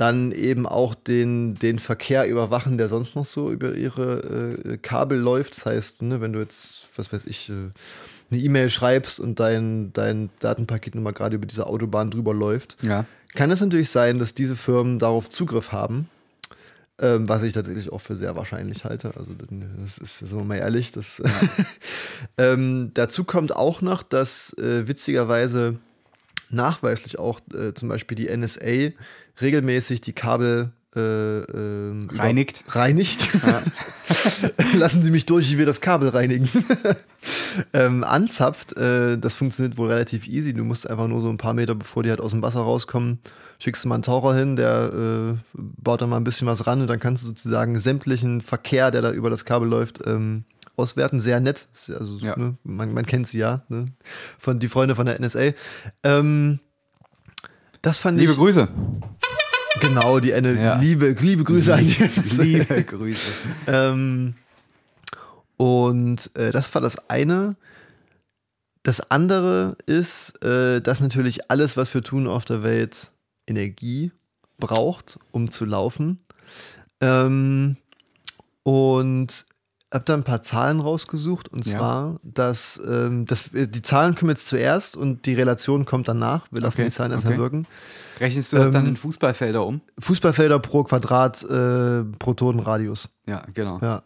[0.00, 5.18] dann eben auch den, den Verkehr überwachen, der sonst noch so über ihre äh, Kabel
[5.18, 5.56] läuft.
[5.58, 7.52] Das heißt, ne, wenn du jetzt, was weiß ich, äh,
[8.30, 12.78] eine E-Mail schreibst und dein, dein Datenpaket nun mal gerade über diese Autobahn drüber läuft,
[12.82, 13.04] Ja.
[13.34, 16.08] kann es natürlich sein, dass diese Firmen darauf Zugriff haben,
[16.98, 19.08] ähm, was ich tatsächlich auch für sehr wahrscheinlich halte.
[19.16, 21.20] Also das ist, sind wir mal ehrlich, das
[22.38, 25.76] ähm, dazu kommt auch noch, dass äh, witzigerweise
[26.50, 28.92] nachweislich auch äh, zum Beispiel die NSA
[29.40, 32.64] regelmäßig die Kabel äh, über- Reinigt.
[32.68, 33.28] reinigt.
[34.74, 36.48] Lassen Sie mich durch, ich will das Kabel reinigen.
[37.72, 40.52] ähm, anzapft, äh, das funktioniert wohl relativ easy.
[40.52, 43.20] Du musst einfach nur so ein paar Meter, bevor die halt aus dem Wasser rauskommen,
[43.60, 46.80] schickst du mal einen Taucher hin, der äh, baut dann mal ein bisschen was ran
[46.80, 50.44] und dann kannst du sozusagen sämtlichen Verkehr, der da über das Kabel läuft, ähm,
[50.76, 51.20] auswerten.
[51.20, 51.68] Sehr nett.
[51.86, 52.36] Ja Also, Ja.
[52.36, 53.86] ne, man, man kennt sie ja, ne?
[54.38, 55.52] von die Freunde von der NSA.
[56.02, 56.58] Ähm,
[57.82, 58.68] das fand Liebe ich Grüße.
[59.80, 60.54] Genau die Ende.
[60.54, 60.78] Ja.
[60.78, 62.42] Liebe, liebe Grüße an die NSA.
[62.44, 63.32] Liebe Grüße.
[63.66, 64.34] Ähm,
[65.56, 67.56] und äh, das war das eine.
[68.82, 73.10] Das andere ist, äh, dass natürlich alles, was wir tun auf der Welt,
[73.46, 74.12] Energie
[74.58, 76.18] braucht, um zu laufen.
[77.00, 77.76] Ähm,
[78.62, 79.44] und
[79.92, 81.48] habe da ein paar Zahlen rausgesucht.
[81.48, 81.72] Und Ja.
[81.78, 86.46] zwar, dass, ähm, dass wir- die Zahlen kommen jetzt zuerst und die Relation kommt danach.
[86.50, 87.42] Wir lassen Okay, die Zahlen erstmal okay.
[87.42, 87.66] wirken.
[88.20, 89.80] Rechnest du das dann Ähm, in Fußballfelder um?
[89.98, 93.08] Fußballfelder pro Quadrat, äh, Protonenradius.
[93.26, 93.78] Ja, genau.
[93.82, 94.02] Ja,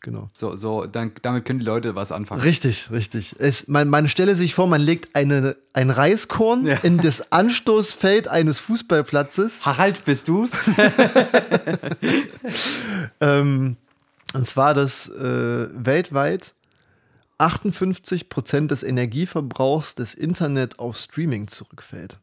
[0.00, 0.28] genau.
[0.32, 2.40] So, so, dann, damit können die Leute was anfangen.
[2.40, 3.34] Richtig, richtig.
[3.40, 6.76] Es, man, man stelle sich vor, man legt eine, ein Reiskorn Ja.
[6.84, 9.66] in das Anstoßfeld eines Fußballplatzes.
[9.66, 10.52] Harald, bist du's?
[13.20, 13.76] Ähm,
[14.34, 16.54] und zwar, dass äh, weltweit
[17.38, 22.18] 58% des Energieverbrauchs des Internet auf Streaming zurückfällt.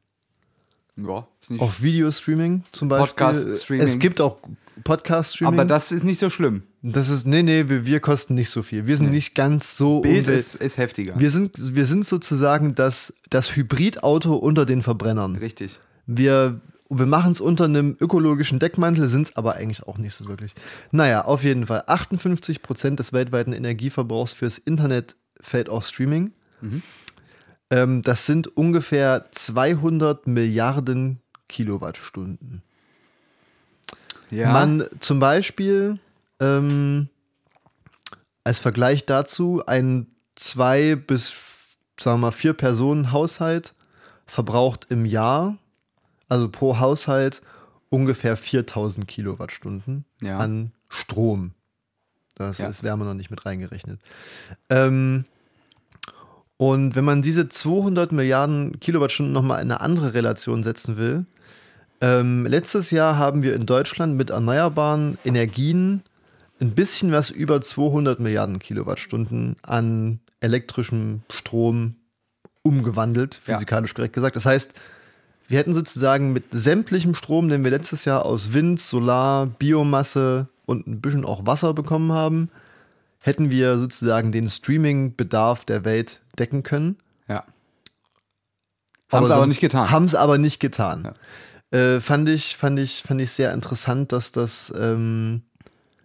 [0.97, 3.25] ja, ist nicht Auf Videostreaming zum Beispiel.
[3.25, 3.87] Podcast-Streaming.
[3.87, 4.37] Es gibt auch
[4.83, 5.59] Podcast-Streaming.
[5.59, 6.63] Aber das ist nicht so schlimm.
[6.81, 8.87] das ist, nee, nee, wir, wir kosten nicht so viel.
[8.87, 11.17] Wir sind nicht ganz so Bild ist, ist heftiger.
[11.17, 15.37] wir sind, wir sind sozusagen das, das Hybridauto unter den Verbrennern.
[15.37, 15.79] Richtig.
[16.07, 16.59] Wir,
[16.89, 20.53] wir machen es unter einem ökologischen Deckmantel, sind es aber eigentlich auch nicht so wirklich.
[20.91, 21.81] Naja, auf jeden Fall.
[21.88, 26.31] 58% des weltweiten Energieverbrauchs fürs Internet fällt auf Streaming.
[27.69, 32.61] Ähm, das sind ungefähr 200 Milliarden Kilowattstunden.
[34.29, 34.51] Ja.
[34.51, 35.99] Man zum Beispiel
[36.39, 37.09] ähm,
[38.43, 41.33] als Vergleich dazu ein zwei bis
[41.99, 43.73] sagen wir mal vier Personen Haushalt
[44.25, 45.57] verbraucht im Jahr,
[46.30, 47.41] also pro Haushalt
[47.89, 50.38] ungefähr 4000 Kilowattstunden Ja.
[50.39, 51.51] an Strom.
[52.36, 52.67] Das Ja.
[52.67, 53.99] ist Wärme noch nicht mit reingerechnet.
[54.69, 55.26] Ähm,
[56.57, 61.26] und wenn man diese 200 Milliarden Kilowattstunden nochmal in eine andere Relation setzen will,
[62.01, 66.03] ähm, letztes Jahr haben wir in Deutschland mit erneuerbaren Energien
[66.59, 71.95] ein bisschen was über 200 Milliarden Kilowattstunden an elektrischem Strom
[72.61, 73.53] umgewandelt, Ja.
[73.55, 74.36] physikalisch korrekt gesagt.
[74.36, 74.73] Das heißt,
[75.47, 80.87] wir hätten sozusagen mit sämtlichem Strom, den wir letztes Jahr aus Wind, Solar, Biomasse und
[80.87, 82.49] ein bisschen auch Wasser bekommen haben,
[83.19, 86.97] hätten wir sozusagen den Streaming-Bedarf der Welt decken können.
[87.27, 87.43] ja.
[89.11, 89.91] Haben sie aber nicht getan.
[89.91, 91.13] Haben es aber nicht getan.
[91.71, 95.43] Äh, fand, ich, fand, ich, fand ich sehr interessant, dass das, ähm,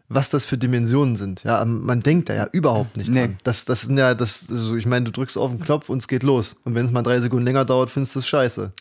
[0.08, 1.42] was das für Dimensionen sind.
[1.42, 3.20] Ja, ähm, man denkt da ja überhaupt nicht Nee.
[3.28, 3.38] dran.
[3.42, 6.08] Das, das sind ja, das, so, ich meine, du drückst auf den Knopf und es
[6.08, 6.56] geht los.
[6.64, 8.72] Und wenn es mal drei Sekunden länger dauert, findest du es scheiße.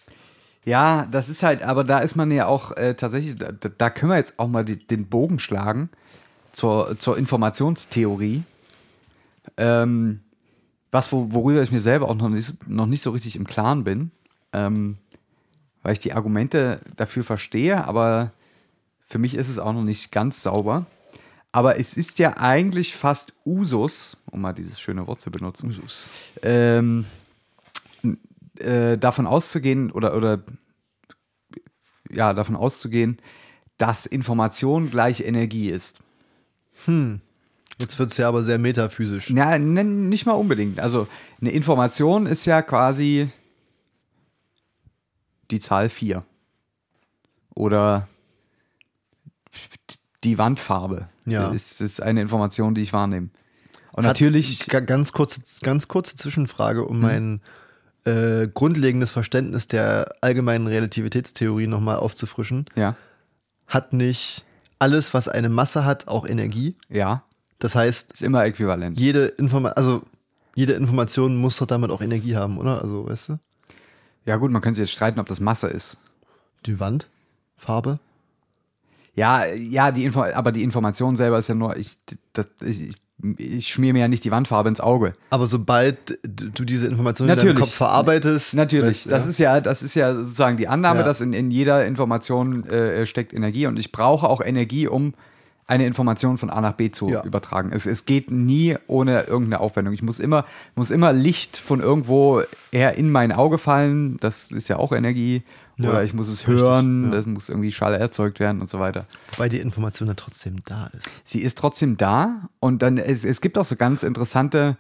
[0.66, 4.12] Ja, das ist halt, aber da ist man ja auch äh, tatsächlich, da, da können
[4.12, 5.90] wir jetzt auch mal die, den Bogen schlagen
[6.52, 8.44] zur, zur Informationstheorie.
[9.58, 10.20] Ähm,
[10.92, 13.84] was, wo, worüber ich mir selber auch noch nicht, noch nicht so richtig im Klaren
[13.84, 14.12] bin,
[14.54, 14.98] ähm,
[15.82, 18.32] weil ich die Argumente dafür verstehe, aber
[19.08, 20.86] für mich ist es auch noch nicht ganz sauber.
[21.52, 26.08] Aber es ist ja eigentlich fast Usus, um mal dieses schöne Wort zu benutzen, Usus.
[26.44, 27.06] ähm,
[28.60, 30.42] äh, davon auszugehen oder, oder
[32.10, 33.18] ja, davon auszugehen,
[33.78, 36.00] dass Information gleich Energie ist.
[37.80, 39.30] Jetzt wird es ja aber sehr metaphysisch.
[39.30, 40.80] Ja, ne, nicht mal unbedingt.
[40.80, 41.08] Also
[41.40, 43.30] eine Information ist ja quasi
[45.52, 46.24] die Zahl 4.
[47.56, 48.08] Oder
[50.24, 51.10] die Wandfarbe.
[51.26, 51.50] Ja.
[51.52, 53.30] Ist, ist eine Information, die ich wahrnehme.
[53.92, 57.42] Und Hat- natürlich, Ga- Ganz kurze, ganz kurze Zwischenfrage, um mein
[58.10, 62.66] äh, grundlegendes Verständnis der allgemeinen Relativitätstheorie nochmal aufzufrischen.
[62.76, 62.96] ja,
[63.68, 64.46] Hat nicht
[64.80, 66.76] alles, was eine Masse hat, auch Energie?
[66.90, 67.24] ja,
[67.60, 68.98] Das heißt, ist immer äquivalent.
[69.00, 70.04] jede, Informa also,
[70.56, 72.82] jede Information muss doch damit auch Energie haben, oder?
[72.82, 73.40] Also, weißt du?
[74.26, 75.98] Ja gut, man könnte sich jetzt streiten, ob das Masse ist.
[76.66, 77.08] Die Wand,
[77.58, 78.00] Farbe.
[79.16, 81.98] Ja, ja, die Info aber die Information selber ist ja nur, ich,
[82.34, 82.96] das, ich,
[83.38, 85.14] ich schmier mir ja nicht die Wandfarbe ins Auge.
[85.30, 87.60] Aber sobald du diese Information in deinem Natürlich.
[87.60, 88.56] Kopf verarbeitest.
[88.56, 89.30] Natürlich, weißt das ja.
[89.30, 91.06] ist ja, das ist ja sozusagen die Annahme, Ja.
[91.06, 95.14] dass in, in jeder Information äh, steckt Energie und ich brauche auch Energie, um
[95.70, 97.24] eine Information von A nach B zu Ja.
[97.24, 97.72] übertragen.
[97.72, 99.94] Es, es geht nie ohne irgendeine Aufwendung.
[99.94, 100.46] Ich muss immer,
[100.76, 102.42] muss immer Licht von irgendwo
[102.72, 104.18] her in mein Auge fallen.
[104.18, 105.44] Das ist ja auch Energie.
[105.78, 107.06] Ja, Oder ich muss es richtig, hören.
[107.06, 107.12] ja.
[107.12, 109.06] Das muss irgendwie Schall erzeugt werden und so weiter.
[109.32, 111.22] Wobei die Information ja trotzdem da ist.
[111.24, 114.76] Sie ist trotzdem da und dann es, es gibt auch so ganz interessante.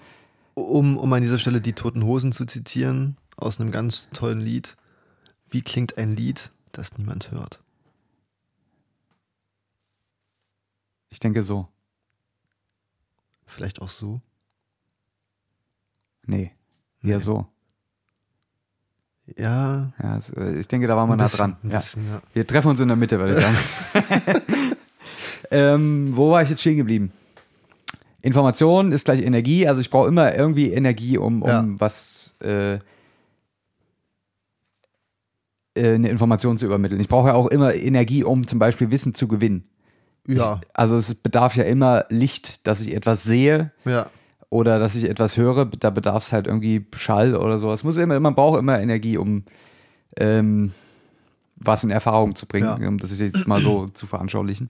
[0.55, 4.75] Um, um an dieser Stelle die Toten Hosen zu zitieren, aus einem ganz tollen Lied.
[5.49, 7.61] Wie klingt ein Lied, das niemand hört?
[11.09, 11.67] Ich denke so.
[13.45, 14.21] Vielleicht auch so.
[16.25, 16.51] Nee,
[17.03, 17.23] eher Nee.
[17.23, 17.47] so.
[19.37, 19.91] Ja.
[20.01, 21.57] Ja, äh, ich denke, da waren wir nah bisschen, dran.
[21.63, 21.77] Ein Ja.
[21.79, 22.21] bisschen, ja.
[22.33, 24.41] Wir treffen uns in der Mitte, würde ich sagen.
[25.51, 27.11] ähm, wo war ich jetzt stehen geblieben?
[28.21, 32.79] Information ist gleich Energie, also ich brauche immer irgendwie Energie, um, um was äh, äh,
[35.75, 36.99] eine Information zu übermitteln.
[36.99, 39.63] Ich brauche ja auch immer Energie, um zum Beispiel Wissen zu gewinnen.
[40.27, 44.07] Ja, Also es bedarf ja immer Licht, dass ich etwas sehe ja.
[44.49, 45.65] oder dass ich etwas höre.
[45.65, 47.71] Da bedarf es halt irgendwie Schall oder so.
[47.73, 49.43] Es muss immer, man braucht immer Energie, um
[50.17, 50.71] ähm,
[51.55, 52.87] was in Erfahrung zu bringen, Ja.
[52.87, 54.69] um das jetzt mal so zu veranschaulichen.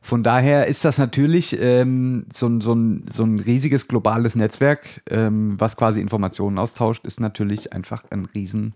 [0.00, 2.74] Von daher ist das natürlich ähm, so, ein, so,
[3.12, 8.74] so ein riesiges globales Netzwerk, ähm, was quasi Informationen austauscht, ist natürlich einfach ein riesen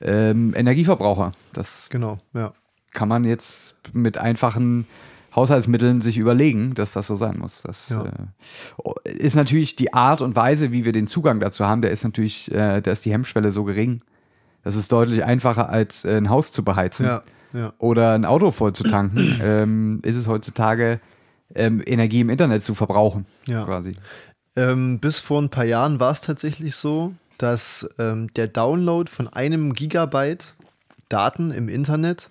[0.00, 1.32] ähm, Energieverbraucher.
[1.52, 2.52] Das Genau, ja.
[2.92, 4.86] Kann man jetzt mit einfachen
[5.34, 7.62] Haushaltsmitteln sich überlegen, dass das so sein muss.
[7.62, 8.04] Das Ja.
[8.04, 12.04] äh, ist natürlich die Art und Weise, wie wir den Zugang dazu haben, der ist
[12.04, 14.02] natürlich, äh, da ist die Hemmschwelle so gering.
[14.62, 17.22] Das ist deutlich einfacher, als äh, ein Haus zu beheizen Ja,
[17.54, 17.72] ja.
[17.78, 19.38] oder ein Auto voll zu tanken.
[19.42, 21.00] ähm, ist es heutzutage
[21.54, 23.64] ähm, Energie im Internet zu verbrauchen, Ja.
[23.64, 23.92] quasi.
[24.54, 29.28] Ähm, bis vor ein paar Jahren war es tatsächlich so, dass ähm, der Download von
[29.28, 30.52] einem Gigabyte
[31.08, 32.28] Daten im Internet,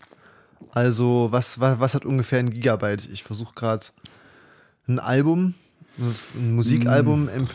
[0.71, 3.09] also was, was, was hat ungefähr ein Gigabyte?
[3.11, 3.85] Ich versuche gerade
[4.87, 5.53] ein Album,
[5.97, 7.47] ein Musikalbum, Mm.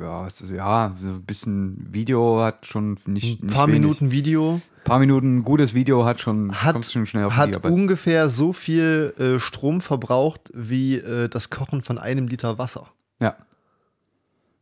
[0.00, 3.80] Ja, ist, ja, so ein bisschen Video hat schon nicht, ein nicht paar wenig.
[3.80, 7.72] Minuten Video, Ein paar Minuten gutes Video hat schon, hat, schon schnell auf hat Gigabyte.
[7.72, 12.88] ungefähr so viel äh, Strom verbraucht wie äh, das Kochen von einem Liter Wasser.
[13.20, 13.36] Ja.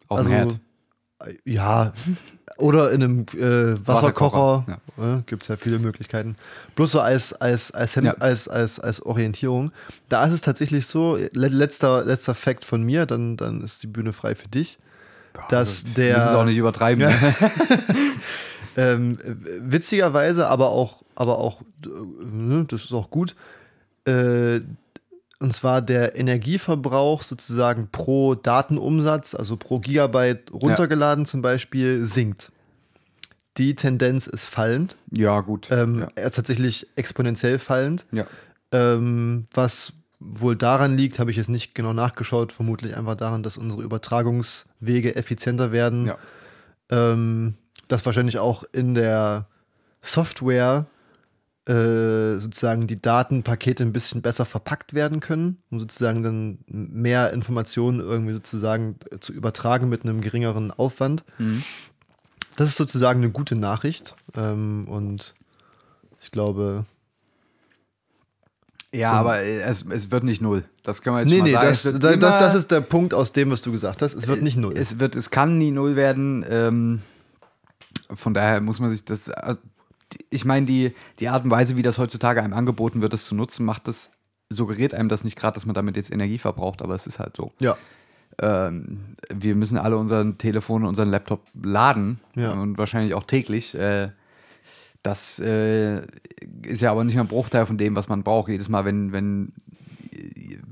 [0.09, 0.61] Auf also, dem Herd.
[1.26, 1.92] Äh, ja,
[2.58, 4.64] oder in einem äh, Wasserkocher.
[4.66, 5.22] Wasserkocher, Ja.
[5.26, 6.36] Gibt es ja viele Möglichkeiten.
[6.74, 8.14] Bloß so als, als, als, Hem Ja.
[8.18, 9.72] als, als, als Orientierung.
[10.08, 13.86] Da ist es tatsächlich so, le letzter, letzter Fact von mir, dann, dann ist die
[13.86, 14.78] Bühne frei für dich.
[15.48, 16.18] dass der.
[16.18, 17.00] Muss es auch nicht übertreiben.
[17.02, 17.10] Ja.
[17.10, 17.34] ne?
[18.74, 19.12] Ähm,
[19.60, 21.88] witzigerweise, aber auch, aber auch, äh,
[22.24, 23.36] ne, das ist auch gut.
[24.06, 24.60] Äh,
[25.43, 32.53] und zwar der Energieverbrauch sozusagen pro Datenumsatz, also pro Gigabyte runtergeladen zum Beispiel, sinkt.
[33.59, 34.97] Die Tendenz ist fallend.
[35.11, 35.68] Ja, gut.
[35.70, 36.09] Ähm, ja.
[36.14, 38.07] Er ist tatsächlich exponentiell fallend.
[38.12, 38.26] ja.
[38.74, 42.53] Ähm, was wohl daran liegt, habe ich jetzt nicht genau nachgeschaut.
[42.53, 46.07] Vermutlich einfach daran, dass unsere Übertragungswege effizienter werden.
[46.07, 46.18] Ja.
[46.88, 47.55] Ähm,
[47.88, 49.47] dass wahrscheinlich auch in der
[50.01, 50.86] Software
[51.66, 58.00] äh, sozusagen die Datenpakete ein bisschen besser verpackt werden können, um sozusagen dann mehr Informationen
[58.00, 61.24] irgendwie sozusagen zu übertragen mit einem geringeren Aufwand.
[61.38, 61.62] Mhm.
[62.56, 64.14] Das ist sozusagen eine gute Nachricht.
[64.34, 65.34] Ähm, und
[66.20, 66.84] ich glaube,
[68.92, 69.14] Ja, So.
[69.14, 70.64] aber äh, es, es wird nicht null.
[70.82, 72.00] Das können wir jetzt Nee, mal nee, sagen.
[72.00, 74.14] das, da, das ist der Punkt aus dem, was du gesagt hast.
[74.14, 74.74] Es wird nicht null.
[74.76, 76.44] Es, wird, es kann nie null werden.
[76.48, 77.02] Ähm,
[78.14, 79.20] von daher muss man sich das.
[80.30, 83.34] Ich meine, die, die Art und Weise, wie das heutzutage einem angeboten wird, das zu
[83.34, 84.10] nutzen, macht es
[84.50, 87.36] suggeriert einem das nicht gerade, dass man damit jetzt Energie verbraucht, aber es ist halt
[87.36, 87.52] so.
[87.60, 87.76] Ja.
[88.40, 92.52] Ähm, wir müssen alle unseren Telefon und unseren Laptop laden Ja.
[92.52, 93.74] und wahrscheinlich auch täglich.
[93.74, 94.10] Äh,
[95.02, 96.02] das äh,
[96.62, 98.50] ist ja aber nicht mal ein Bruchteil von dem, was man braucht.
[98.50, 99.52] Jedes Mal, wenn, wenn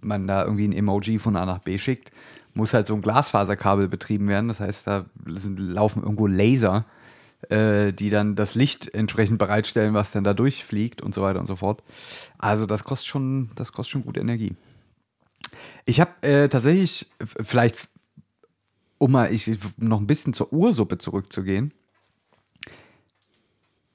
[0.03, 2.11] man da irgendwie ein Emoji von A nach B schickt,
[2.55, 4.49] muss halt so ein Glasfaserkabel betrieben werden.
[4.49, 6.85] Das heißt, da laufen irgendwo Laser,
[7.49, 11.47] äh, die dann das Licht entsprechend bereitstellen, was dann da durchfliegt und so weiter und
[11.47, 11.83] so fort.
[12.39, 14.57] Also das kostet schon, das kostet schon gut Energie.
[15.85, 17.11] Ich habe äh, tatsächlich,
[17.43, 17.89] vielleicht,
[18.99, 21.73] um mal ich, noch ein bisschen zur Ursuppe zurückzugehen,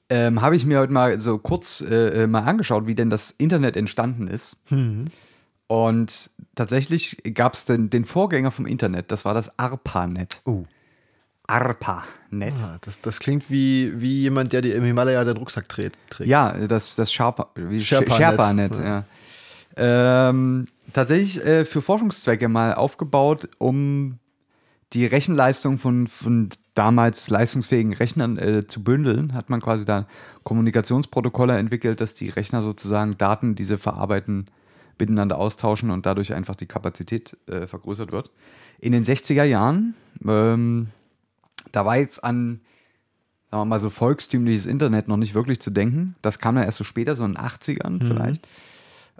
[0.08, 3.32] ähm, habe ich mir heute mal so kurz äh, äh, mal angeschaut, wie denn das
[3.32, 4.56] Internet entstanden ist.
[5.68, 10.42] Und tatsächlich gab es den, den Vorgänger vom Internet, das war das ARPANET.
[10.44, 10.64] Oh.
[11.46, 12.54] ARPANET.
[12.62, 15.96] Ah, das, das klingt wie, wie jemand, der dir im Himalaya den Rucksack trägt.
[16.20, 18.16] Ja, das, das Sherpa, wie Sherpa-Net.
[18.16, 19.04] Sherpa-Net, ja.
[19.78, 24.18] Ähm, tatsächlich äh, für Forschungszwecke mal aufgebaut, um
[24.92, 30.06] die Rechenleistung von, von damals leistungsfähigen Rechnern äh, zu bündeln, hat man quasi da
[30.44, 34.46] Kommunikationsprotokolle entwickelt, dass die Rechner sozusagen Daten, die sie verarbeiten,
[34.98, 38.30] miteinander austauschen und dadurch einfach die Kapazität äh, vergrößert wird.
[38.78, 39.94] In den 60er Jahren,
[40.26, 40.88] ähm,
[41.72, 42.60] da war jetzt an
[43.50, 46.16] sagen wir mal, so volkstümliches Internet noch nicht wirklich zu denken.
[46.22, 48.46] Das kam dann erst so später, so in den 80ern vielleicht.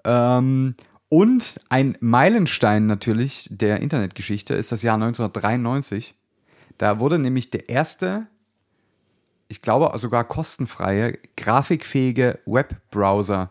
[0.04, 0.74] Ähm,
[1.08, 6.14] und ein Meilenstein natürlich der Internetgeschichte ist das Jahr 1993.
[6.78, 8.26] Da wurde nämlich der erste,
[9.48, 13.50] ich glaube sogar kostenfreie, grafikfähige Webbrowser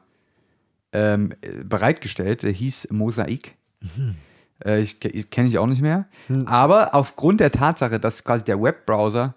[0.92, 2.44] ähm, äh, bereitgestellt.
[2.44, 3.56] Der hieß Mosaik.
[4.64, 6.06] Äh, ich, ich kenne ich auch nicht mehr.
[6.46, 9.34] Aber aufgrund der Tatsache, dass quasi der Webbrowser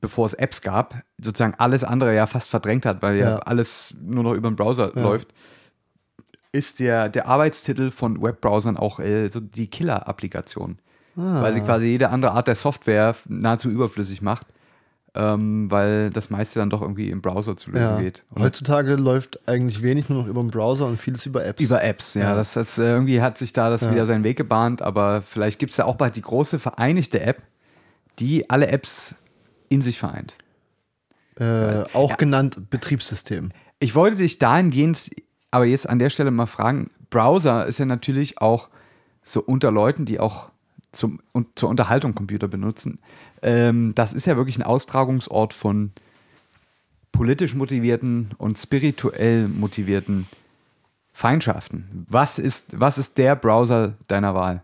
[0.00, 3.38] bevor es Apps gab, sozusagen alles andere ja fast verdrängt hat, weil ja, Ja.
[3.38, 5.28] alles nur noch über den Browser läuft,
[6.52, 10.78] ist der, der Arbeitstitel von Webbrowsern auch äh, so die Killer-Applikation.
[11.42, 14.46] Weil sie quasi jede andere Art der Software nahezu überflüssig macht,
[15.14, 18.00] ähm, weil das meiste dann doch irgendwie im Browser zu lösen Ja.
[18.00, 18.24] geht.
[18.30, 21.62] Und Heutzutage läuft eigentlich wenig nur noch über den Browser und vieles über Apps.
[21.62, 22.22] über Apps, ja.
[22.30, 22.34] Ja.
[22.34, 23.92] Das, das, äh, irgendwie hat sich da das Ja.
[23.92, 27.42] wieder seinen Weg gebahnt, aber vielleicht gibt es ja auch bald die große vereinigte App,
[28.18, 29.14] die alle Apps
[29.68, 30.34] in sich vereint.
[31.40, 32.16] äh, auch Ja.
[32.16, 33.50] genannt Betriebssystem.
[33.78, 35.10] Ich wollte dich dahingehend
[35.52, 38.68] aber jetzt an der Stelle mal fragen, Browser ist ja natürlich auch
[39.22, 40.50] so unter Leuten, die auch
[40.92, 42.98] zum, und zur Unterhaltung Computer benutzen.
[43.42, 45.92] Ähm, das ist ja wirklich ein Austragungsort von
[47.12, 50.26] politisch motivierten und spirituell motivierten
[51.12, 52.06] Feindschaften.
[52.08, 54.62] Was ist, was ist der Browser deiner Wahl?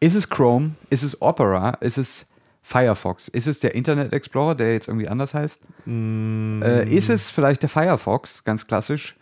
[0.00, 0.72] Ist es Chrome?
[0.90, 1.70] Ist es Opera?
[1.80, 2.26] Ist es
[2.62, 3.28] Firefox?
[3.28, 5.60] Ist es der Internet Explorer, der jetzt irgendwie anders heißt?
[6.62, 9.16] Äh, ist es vielleicht der Firefox, ganz klassisch?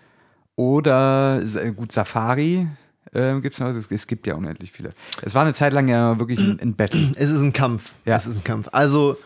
[0.56, 2.68] Oder äh, gut, Safari
[3.12, 3.68] äh, gibt es noch?
[3.68, 4.92] Es, es gibt ja unendlich viele.
[5.22, 7.10] Es war eine Zeit lang ja wirklich ein, ein Battle.
[7.16, 7.92] Es ist ein Kampf.
[8.04, 8.16] Ja.
[8.16, 8.68] Es ist ein Kampf.
[8.72, 9.16] Also,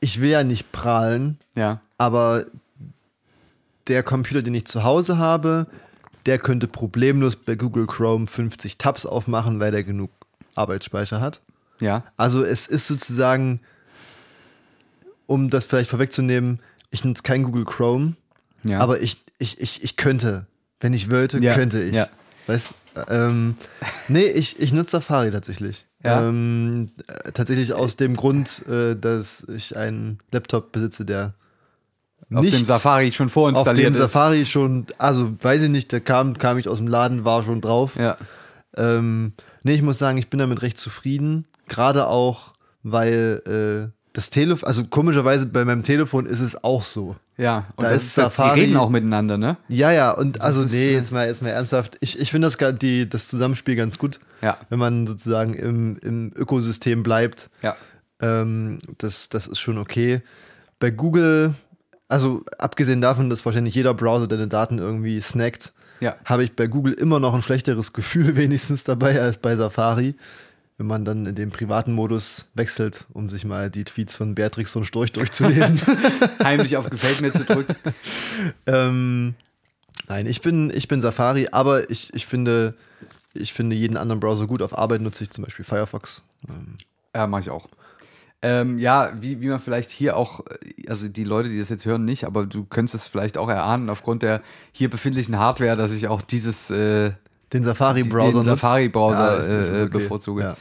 [0.00, 1.80] ich will ja nicht prahlen, Ja.
[1.96, 2.44] aber
[3.88, 5.66] der Computer, den ich zu Hause habe,
[6.26, 10.10] der könnte problemlos bei Google Chrome 50 Tabs aufmachen, weil der genug
[10.54, 11.40] Arbeitsspeicher hat.
[11.80, 12.04] Ja.
[12.16, 13.60] Also es ist sozusagen,
[15.26, 18.14] um das vielleicht vorwegzunehmen, ich nutze kein Google Chrome,
[18.64, 18.80] Ja.
[18.80, 20.46] aber ich, ich, ich, ich könnte,
[20.80, 21.94] wenn ich wollte, Ja, könnte ich.
[21.94, 22.08] ja.
[22.46, 22.74] Weißt,
[23.08, 23.56] ähm,
[24.08, 25.86] nee, ich, ich nutze Safari tatsächlich.
[26.04, 26.28] Ja.
[26.28, 31.34] Ähm, äh, tatsächlich aus dem Grund, äh, dass ich einen Laptop besitze, der
[32.32, 33.98] auf nicht dem Safari schon auf vorinstalliert dem ist.
[33.98, 37.60] Safari schon, also weiß ich nicht, da kam, kam ich aus dem Laden, war schon
[37.60, 37.96] drauf.
[37.96, 38.16] Ja.
[38.76, 39.32] Ähm,
[39.62, 41.46] nee, ich muss sagen, ich bin damit recht zufrieden.
[41.68, 47.16] Gerade auch, weil äh, das Telefon, also komischerweise bei meinem Telefon ist es auch so.
[47.38, 47.66] Ja.
[47.76, 49.56] Und Da ist das- Safari- die reden auch miteinander, ne?
[49.68, 51.96] Ja, ja, und also ist, nee, äh, jetzt mal, jetzt mal ernsthaft.
[52.00, 54.58] Ich, ich finde das, die- das Zusammenspiel ganz gut, Ja.
[54.68, 57.48] wenn man sozusagen im, im Ökosystem bleibt.
[57.62, 57.76] Ja.
[58.20, 60.20] Ähm, das, das ist schon okay.
[60.80, 61.54] Bei Google,
[62.08, 66.16] also abgesehen davon, dass wahrscheinlich jeder Browser deine Daten irgendwie snackt, Ja.
[66.24, 70.16] habe ich bei Google immer noch ein schlechteres Gefühl wenigstens dabei als bei Safari.
[70.78, 74.70] Wenn man dann in den privaten Modus wechselt, um sich mal die Tweets von Beatrix
[74.70, 75.80] von Storch durchzulesen.
[76.42, 77.74] Heimlich auf Gefällt mir zu drücken.
[78.66, 79.34] ähm,
[80.08, 82.74] nein, ich bin, ich bin Safari, aber ich, ich, finde,
[83.34, 84.62] ich finde jeden anderen Browser gut.
[84.62, 86.22] Auf Arbeit nutze ich zum Beispiel Firefox.
[86.48, 86.76] Ähm,
[87.12, 87.68] Ja, mache ich auch.
[88.40, 91.86] Ähm, ja, wie, wie man vielleicht hier auch, äh, also die Leute, die das jetzt
[91.86, 95.90] hören, nicht, aber du könntest es vielleicht auch erahnen, aufgrund der hier befindlichen Hardware, dass
[95.90, 97.10] ich auch dieses, äh,
[97.52, 98.44] Den Safari-Browser den.
[98.44, 99.98] Safari-Browser Ja, ist äh, okay.
[99.98, 100.42] bevorzuge.
[100.42, 100.56] Ja.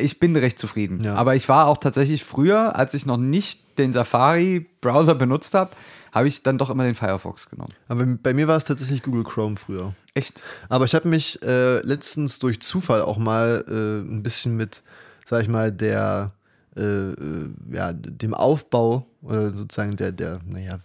[0.00, 1.02] Ich bin recht zufrieden.
[1.02, 1.14] Ja.
[1.14, 5.70] Aber ich war auch tatsächlich früher, als ich noch nicht den Safari-Browser benutzt habe,
[6.12, 7.72] habe ich dann doch immer den Firefox genommen.
[7.88, 9.94] Aber bei mir war es tatsächlich Google Chrome früher.
[10.14, 10.42] Echt?
[10.68, 14.82] Aber ich habe mich äh, letztens durch Zufall auch mal äh, ein bisschen mit,
[15.24, 16.32] sag ich mal, der,
[16.76, 20.78] äh, äh, ja, dem Aufbau oder sozusagen der, der, naja,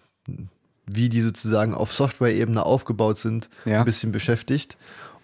[0.85, 4.77] wie die sozusagen auf Software-Ebene aufgebaut sind, ein bisschen beschäftigt.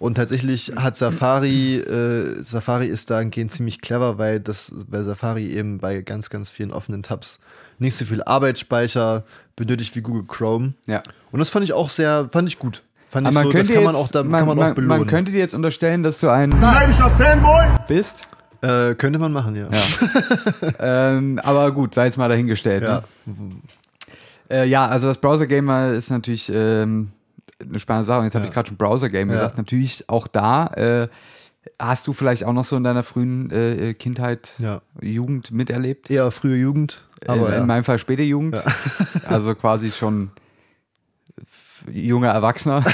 [0.03, 5.77] Und tatsächlich hat Safari, äh, Safari ist dahingehend ziemlich clever, weil das bei Safari eben
[5.77, 7.39] bei ganz, ganz vielen offenen Tabs
[7.79, 9.23] nicht so viel Arbeitsspeicher
[9.55, 10.73] benötigt wie Google Chrome.
[10.87, 11.01] Ja.
[11.31, 12.83] Und das fand ich auch sehr, fand ich gut.
[13.11, 14.57] Fand Aber ich man so, das könnte kann man jetzt, auch, da man, kann man
[14.57, 14.99] auch man, belohnen.
[14.99, 16.49] man könnte dir jetzt unterstellen, dass du ein
[17.87, 18.27] bist.
[18.61, 19.69] äh, könnte man machen, ja.
[20.79, 22.83] ähm, aber gut, sei jetzt mal dahingestellt.
[22.83, 23.03] Ja.
[23.25, 23.33] Ne?
[24.51, 27.13] Äh, ja, also das Browser-Gamer ist natürlich ähm,
[27.67, 28.19] eine spannende Sache.
[28.19, 28.49] Und jetzt habe Ja.
[28.49, 29.35] ich gerade schon Browser-Game Ja.
[29.35, 29.57] gesagt.
[29.57, 31.07] Natürlich auch da äh,
[31.79, 34.81] hast du vielleicht auch noch so in deiner frühen äh, Kindheit, Ja.
[35.01, 36.09] Jugend miterlebt.
[36.11, 37.59] Eher frühe Jugend, aber in, ja.
[37.61, 38.61] in meinem Fall späte Jugend.
[39.27, 40.31] Also quasi schon
[41.91, 42.83] junger Erwachsener.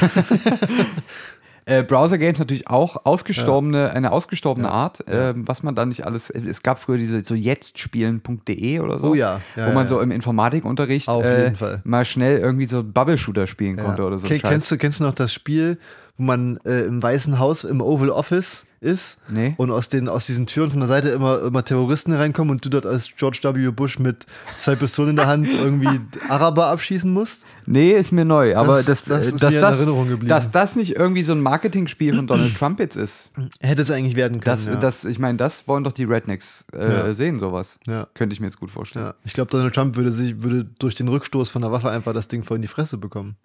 [1.69, 4.73] Äh, Browser Games natürlich auch ausgestorbene, eine ausgestorbene Ja.
[4.73, 6.29] Art, ähm, was man da nicht alles.
[6.29, 9.97] Es gab früher diese so jetztspielen.de oder so, Oh ja, ja, wo man ja, so
[9.97, 10.03] ja.
[10.03, 11.51] im Informatikunterricht äh,
[11.83, 13.83] mal schnell irgendwie so Bubble Shooter spielen Ja.
[13.83, 14.27] konnte oder so.
[14.27, 14.41] Scheiß.
[14.41, 15.77] kennst, du, kennst du noch das Spiel,
[16.17, 19.53] wo man äh, im Weißen Haus im Oval Office ist Nee.
[19.57, 22.69] und aus, den, aus diesen Türen von der Seite immer, immer Terroristen hereinkommen und du
[22.69, 23.71] dort als George W.
[23.71, 24.25] Bush mit
[24.57, 25.99] zwei Pistolen in der Hand irgendwie
[26.29, 27.43] Araber abschießen musst?
[27.65, 30.29] Nee, ist mir neu, aber das, Das- das ist dass, mir in das, Erinnerung geblieben.
[30.29, 33.31] dass das nicht irgendwie so ein Marketingspiel von Donald Trump jetzt ist.
[33.59, 34.45] Hätte es eigentlich werden können.
[34.45, 34.75] Das, ja.
[34.75, 37.13] das, ich meine, das wollen doch die Rednecks äh, Ja.
[37.13, 37.79] sehen, sowas.
[37.87, 38.07] Ja.
[38.13, 39.13] Könnte ich mir jetzt gut vorstellen.
[39.25, 42.27] Ich glaube, Donald Trump würde, sich, würde durch den Rückstoß von der Waffe einfach das
[42.27, 43.35] Ding voll in die Fresse bekommen.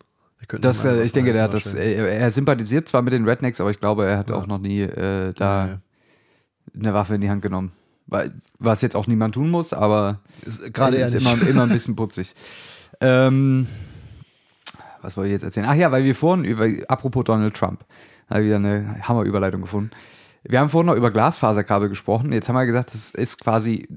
[0.61, 1.99] Das, äh, ich denke, der hat das, wahrscheinlich.
[1.99, 4.37] er, er sympathisiert zwar mit den Rednecks, aber ich glaube, er hat Ja.
[4.37, 5.79] auch noch nie äh, da Ja,
[6.79, 7.73] eine Waffe in die Hand genommen.
[8.59, 11.97] Was jetzt auch niemand tun muss, aber Ist Gerade er ist immer, immer ein bisschen
[11.97, 12.35] putzig.
[13.01, 13.67] ähm,
[15.01, 15.67] was wollte ich jetzt erzählen?
[15.69, 17.85] Ach ja, weil wir vorhin über, apropos Donald Trump,
[18.29, 19.91] habe ich wieder eine Hammerüberleitung gefunden.
[20.47, 22.33] Wir haben vorhin noch über Glasfaserkabel gesprochen.
[22.33, 23.89] Jetzt haben wir gesagt, es ist quasi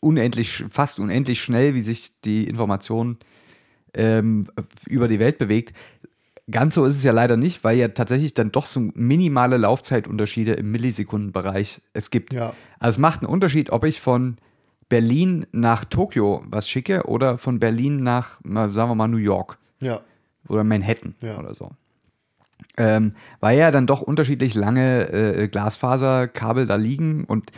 [0.00, 3.18] unendlich, fast unendlich schnell, wie sich die Information
[3.94, 4.46] ähm,
[4.88, 5.76] über die Welt bewegt.
[6.50, 10.52] Ganz so ist es ja leider nicht, weil ja tatsächlich dann doch so minimale Laufzeitunterschiede
[10.52, 12.32] im Millisekundenbereich es gibt.
[12.34, 12.52] Ja.
[12.78, 14.36] Also es macht einen Unterschied, ob ich von
[14.90, 19.56] Berlin nach Tokio was schicke oder von Berlin nach, na, sagen wir mal, New York
[19.80, 20.00] Ja.
[20.48, 21.38] oder Manhattan Ja.
[21.38, 21.70] oder so.
[22.76, 27.52] Ähm, weil ja dann doch unterschiedlich lange äh, Glasfaserkabel da liegen und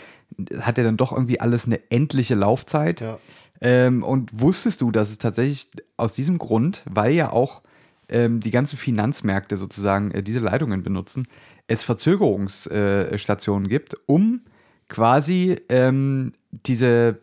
[0.61, 3.01] hat ja dann doch irgendwie alles eine endliche Laufzeit.
[3.01, 3.19] Ja.
[3.61, 7.63] Ähm, und wusstest du, dass es tatsächlich aus diesem Grund, weil ja auch
[8.09, 11.27] ähm, die ganzen Finanzmärkte sozusagen äh, diese Leitungen benutzen,
[11.67, 14.43] es Verzögerungsstationen äh, gibt, um
[14.89, 17.19] quasi ähm, diese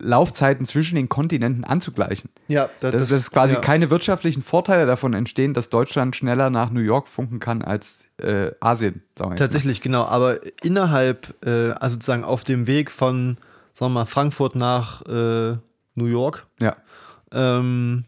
[0.00, 2.30] Laufzeiten zwischen den Kontinenten anzugleichen.
[2.46, 3.60] Ja, da- Dass, dass quasi ja.
[3.60, 8.52] keine wirtschaftlichen Vorteile davon entstehen, dass Deutschland schneller nach New York funken kann als äh,
[8.60, 9.02] Asien.
[9.16, 10.04] Tatsächlich, genau.
[10.04, 13.38] Aber innerhalb, äh, also sozusagen auf dem Weg von,
[13.78, 15.56] sagen wir mal, Frankfurt nach äh,
[15.94, 16.46] New York.
[16.60, 16.76] Ja.
[17.32, 18.04] ähm,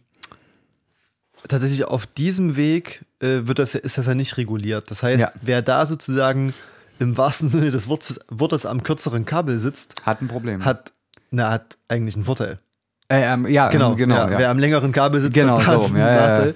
[1.49, 4.91] tatsächlich auf diesem Weg äh, wird das, ist das ja nicht reguliert.
[4.91, 5.33] Das heißt, Ja.
[5.43, 6.53] wer da sozusagen
[6.99, 10.65] im wahrsten Sinne des Wortes, Wortes am kürzeren Kabel sitzt, Hat ein Problem.
[10.65, 10.93] hat,
[11.31, 12.59] na, hat eigentlich einen Vorteil.
[13.11, 14.15] Äh, ähm, ja, Genau, ähm, genau.
[14.15, 14.31] ja.
[14.31, 14.39] ja.
[14.39, 16.29] Wer am längeren Kabel sitzt, Genau, so, ja.
[16.29, 16.55] Nachteil.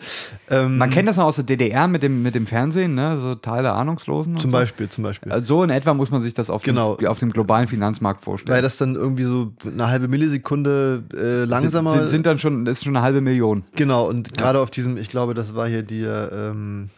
[0.50, 3.18] Ähm, Man kennt das noch aus der DDR mit dem, mit dem Fernsehen, ne?
[3.18, 4.36] so Teile Ahnungslosen.
[4.36, 4.56] zum so.
[4.56, 5.32] Beispiel, zum Beispiel.
[5.32, 6.94] Also so in etwa muss man sich das auf, Genau.
[6.96, 8.54] dem, auf dem globalen Finanzmarkt vorstellen.
[8.54, 12.64] weil das dann irgendwie so eine halbe Millisekunde äh, langsamer sind, sind, sind dann schon,
[12.64, 13.64] das ist schon eine halbe Million.
[13.74, 16.90] Genau, und gerade auf diesem, ich glaube, das war hier die, ähm,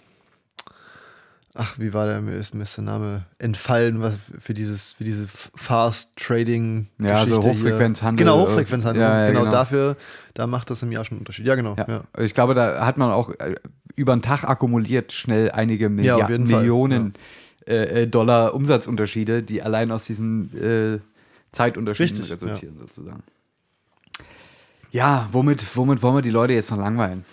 [1.56, 5.04] ach, wie war der, mir ist, mir ist der Name entfallen, was für dieses, für
[5.04, 6.88] diese Fast Trading.
[6.98, 8.24] Ja, so Geschichte Hochfrequenzhandel.
[8.24, 9.02] Genau, äh, Hochfrequenzhandel.
[9.02, 9.52] ja, ja, genau, genau.
[9.52, 9.96] dafür,
[10.34, 11.46] da macht das im Jahr schon einen Unterschied.
[11.46, 11.76] Ja, genau.
[11.76, 12.04] Ja.
[12.18, 13.54] Ich glaube, da hat man auch äh,
[13.94, 17.14] über den Tag akkumuliert schnell einige Millia auf jeden Fall, Millionen
[17.66, 21.00] äh, äh, Dollar Umsatzunterschiede, die allein aus diesen äh,
[21.52, 23.22] Zeitunterschieden Richtig, resultieren, sozusagen.
[24.92, 27.24] Ja, womit, womit wollen wir die Leute jetzt noch langweilen?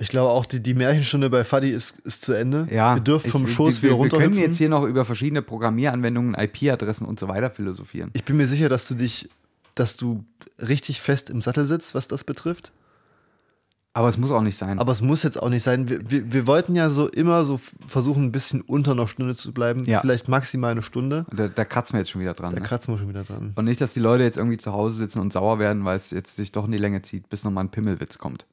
[0.00, 2.66] Ich glaube auch, die, die Märchenstunde bei Fadi ist, ist zu Ende.
[2.70, 5.42] Ja, Wir dürfen vom ich, Schoß wieder wir, wir können jetzt hier noch über verschiedene
[5.42, 8.10] Programmieranwendungen, IP-Adressen und so weiter philosophieren.
[8.14, 9.28] ich bin mir sicher, dass du dich,
[9.74, 10.24] dass du
[10.58, 12.72] richtig fest im Sattel sitzt, was das betrifft.
[13.92, 14.78] Aber es muss auch nicht sein.
[14.78, 15.88] Aber es muss jetzt auch nicht sein.
[15.88, 19.52] Wir, wir, wir wollten ja so immer so versuchen, ein bisschen unter einer Stunde zu
[19.52, 19.82] bleiben.
[19.84, 20.00] Ja.
[20.00, 21.26] Vielleicht maximal eine Stunde.
[21.34, 22.54] da, da kratzen wir jetzt schon wieder dran.
[22.54, 22.66] Da Ne?
[22.66, 23.52] kratzen wir schon wieder dran.
[23.56, 26.10] Und nicht, dass die Leute jetzt irgendwie zu Hause sitzen und sauer werden, weil es
[26.12, 28.46] jetzt sich doch in die Länge zieht, bis nochmal ein Pimmelwitz kommt.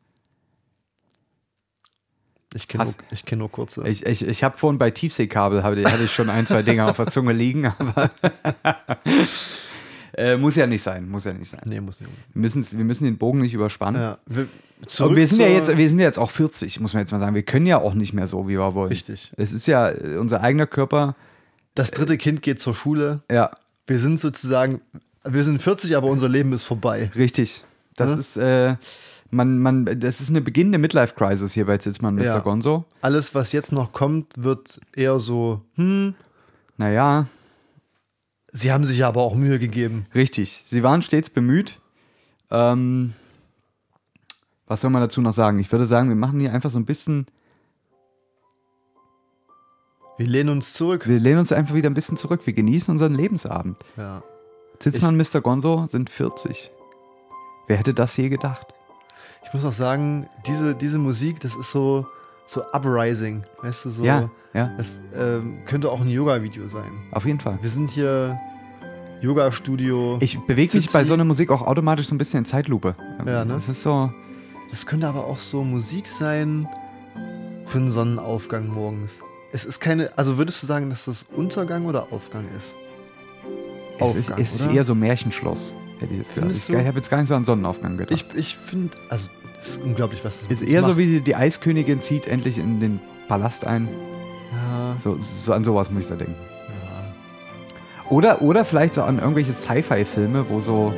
[2.57, 3.87] Ich kenne nur, ich kenn nur kurze.
[3.87, 6.97] Ich, ich, ich habe vorhin bei Tiefseekabel hatte, hatte ich schon ein, zwei Dinge auf
[6.97, 8.09] der Zunge liegen, aber
[10.17, 11.61] äh, muss ja nicht sein, muss ja nicht sein.
[11.65, 12.11] nee, muss nicht.
[12.33, 14.01] Wir müssen, wir müssen den Bogen nicht überspannen.
[14.01, 14.47] Ja, wir,
[15.05, 17.19] Und wir sind ja jetzt, wir sind ja jetzt auch 40, muss man jetzt mal
[17.19, 17.35] sagen.
[17.35, 18.89] Wir können ja auch nicht mehr so, wie wir wollen.
[18.89, 19.31] Richtig.
[19.37, 21.15] Es ist ja äh, unser eigener Körper.
[21.75, 23.21] Das dritte Kind geht zur Schule.
[23.31, 23.51] Ja,
[23.85, 24.81] Wir sind sozusagen,
[25.23, 27.11] wir sind 40, aber unser Leben ist vorbei.
[27.15, 27.63] richtig.
[27.95, 28.19] Das Ne?
[28.19, 28.75] ist, äh,
[29.29, 32.23] man, man, das ist eine beginnende Midlife-Crisis hier bei Zitzmann, Mr.
[32.23, 32.39] Ja.
[32.39, 32.85] Gonzo.
[33.01, 36.15] Alles, was jetzt noch kommt, wird eher so, hm,
[36.77, 37.27] Naja,
[38.51, 40.05] sie haben sich ja aber auch Mühe gegeben.
[40.15, 40.63] richtig.
[40.65, 41.79] Sie waren stets bemüht.
[42.49, 43.13] Ähm,
[44.65, 45.59] was soll man dazu noch sagen?
[45.59, 47.25] Ich würde sagen, wir machen hier einfach so ein bisschen,
[50.17, 51.07] Wir lehnen uns zurück.
[51.07, 52.41] wir lehnen uns einfach wieder ein bisschen zurück.
[52.45, 53.77] Wir genießen unseren Lebensabend.
[53.97, 54.23] Ja.
[54.79, 55.41] Zitzmann, Mr.
[55.41, 56.71] Gonzo sind 40.
[57.67, 58.73] Wer hätte das je gedacht?
[59.47, 62.05] Ich muss auch sagen, diese, diese Musik, das ist so,
[62.45, 63.43] so uprising.
[63.61, 64.03] Weißt du, so.
[64.03, 66.91] Ja, ja, Das ähm, könnte auch ein Yoga-Video sein.
[67.11, 67.57] auf jeden Fall.
[67.61, 68.37] Wir sind hier
[69.21, 70.17] Yoga-Studio.
[70.19, 72.95] Ich bewege mich bei so einer Musik auch automatisch so ein bisschen in Zeitlupe.
[73.25, 73.53] Ja, ne?
[73.53, 74.11] Das ist so,
[74.69, 76.67] Das könnte aber auch so Musik sein
[77.65, 79.19] für einen Sonnenaufgang morgens.
[79.53, 82.75] Es ist keine, also würdest du sagen, dass das Untergang oder Aufgang ist?
[83.99, 84.75] es ist, Aufgang, es ist oder?
[84.75, 86.51] eher so Märchenschloss, hätte ich jetzt gedacht.
[86.51, 88.11] Ich, ich habe jetzt gar nicht so an Sonnenaufgang gedacht.
[88.11, 89.29] Ich, ich finde, also
[89.59, 90.97] das ist unglaublich, was das ist eher so macht.
[90.97, 93.87] wie die, die Eiskönigin zieht endlich in den Palast ein.
[94.53, 96.35] Ja, So, so an sowas muss ich da denken.
[96.39, 98.09] ja.
[98.09, 100.93] Oder, oder vielleicht so an irgendwelche Sci-Fi-Filme, wo so,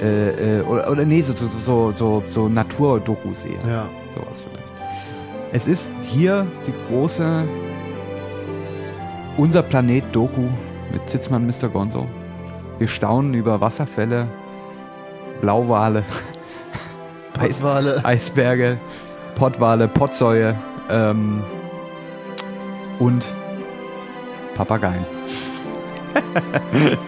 [0.00, 3.68] äh, äh, oder, oder nee, so, so, so, so, so Naturdokus eher.
[3.70, 3.88] ja.
[4.14, 4.68] Sowas vielleicht.
[5.52, 7.44] Es ist hier die große
[9.36, 10.42] Unser Planet Doku
[10.92, 11.68] mit Zitzmann Mr.
[11.68, 12.06] Gonzo.
[12.78, 14.28] Wir staunen über Wasserfälle,
[15.40, 16.04] Blauwale,
[17.32, 18.04] Pottwale.
[18.04, 18.78] Eisberge,
[19.34, 20.54] Pottwale, Pottsäue
[20.90, 21.42] ähm,
[22.98, 23.34] und
[24.54, 25.04] Papageien.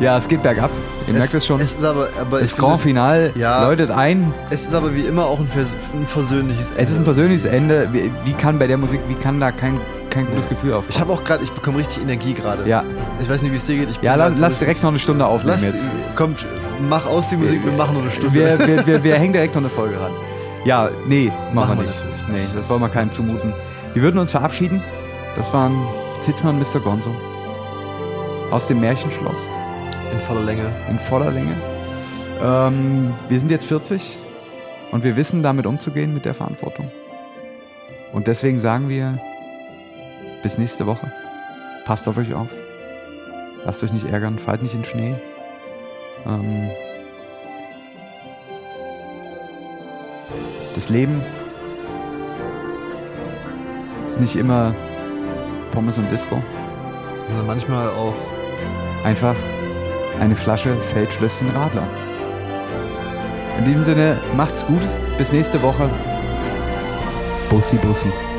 [0.00, 0.70] ja, es geht bergab.
[1.06, 1.60] Ihr merkt es schon.
[1.60, 3.66] Es ist aber, aber das Grand Final Ja.
[3.66, 4.32] läutet ein.
[4.50, 6.82] es, ist aber wie immer auch ein, vers ein versöhnliches Ende.
[6.82, 7.88] Es ist ein persönliches Ende.
[7.92, 9.80] Wie, wie kann bei der Musik, wie kann da kein,
[10.10, 10.90] kein gutes Gefühl aufkommen?
[10.90, 12.68] Ich habe auch gerade, ich bekomme richtig Energie gerade.
[12.68, 12.84] ja,
[13.22, 14.02] Ich weiß nicht, wie es dir geht.
[14.02, 15.86] Ja lass, so lass direkt noch eine Stunde aufnehmen Lass, jetzt.
[16.16, 16.34] komm,
[16.88, 18.34] mach aus die Musik, wir machen nur eine Stunde.
[18.34, 20.12] Wir, wir, wir, wir hängen direkt noch eine Folge ran.
[20.64, 22.04] Ja, nee, machen, Machen wir nicht.
[22.30, 23.52] Nee, das wollen wir keinem zumuten.
[23.94, 24.82] Wir würden uns verabschieden.
[25.36, 25.74] Das waren
[26.20, 26.80] Zitzmann Mr.
[26.80, 27.10] Gonzo.
[28.50, 29.38] Aus dem Märchenschloss
[30.12, 30.70] In voller Länge.
[30.90, 31.54] in voller Länge.
[32.42, 34.18] Ähm, wir sind jetzt 40
[34.92, 36.90] und wir wissen damit umzugehen mit der Verantwortung.
[38.12, 39.18] Und deswegen sagen wir
[40.42, 41.12] bis nächste Woche.
[41.84, 42.48] Passt auf euch auf.
[43.64, 45.14] Lasst euch nicht ärgern, fallt nicht in Schnee.
[46.26, 46.70] Ähm,
[50.74, 51.22] das Leben
[54.06, 54.74] ist nicht immer
[55.72, 56.42] Pommes und Disco.
[57.28, 58.14] Sondern manchmal auch
[59.04, 59.34] Einfach
[60.20, 61.86] eine Flasche Feldschlösschen Radler.
[63.58, 64.82] In diesem Sinne, macht's gut.
[65.16, 65.88] Bis nächste Woche.
[67.48, 68.29] Bussi, Bussi.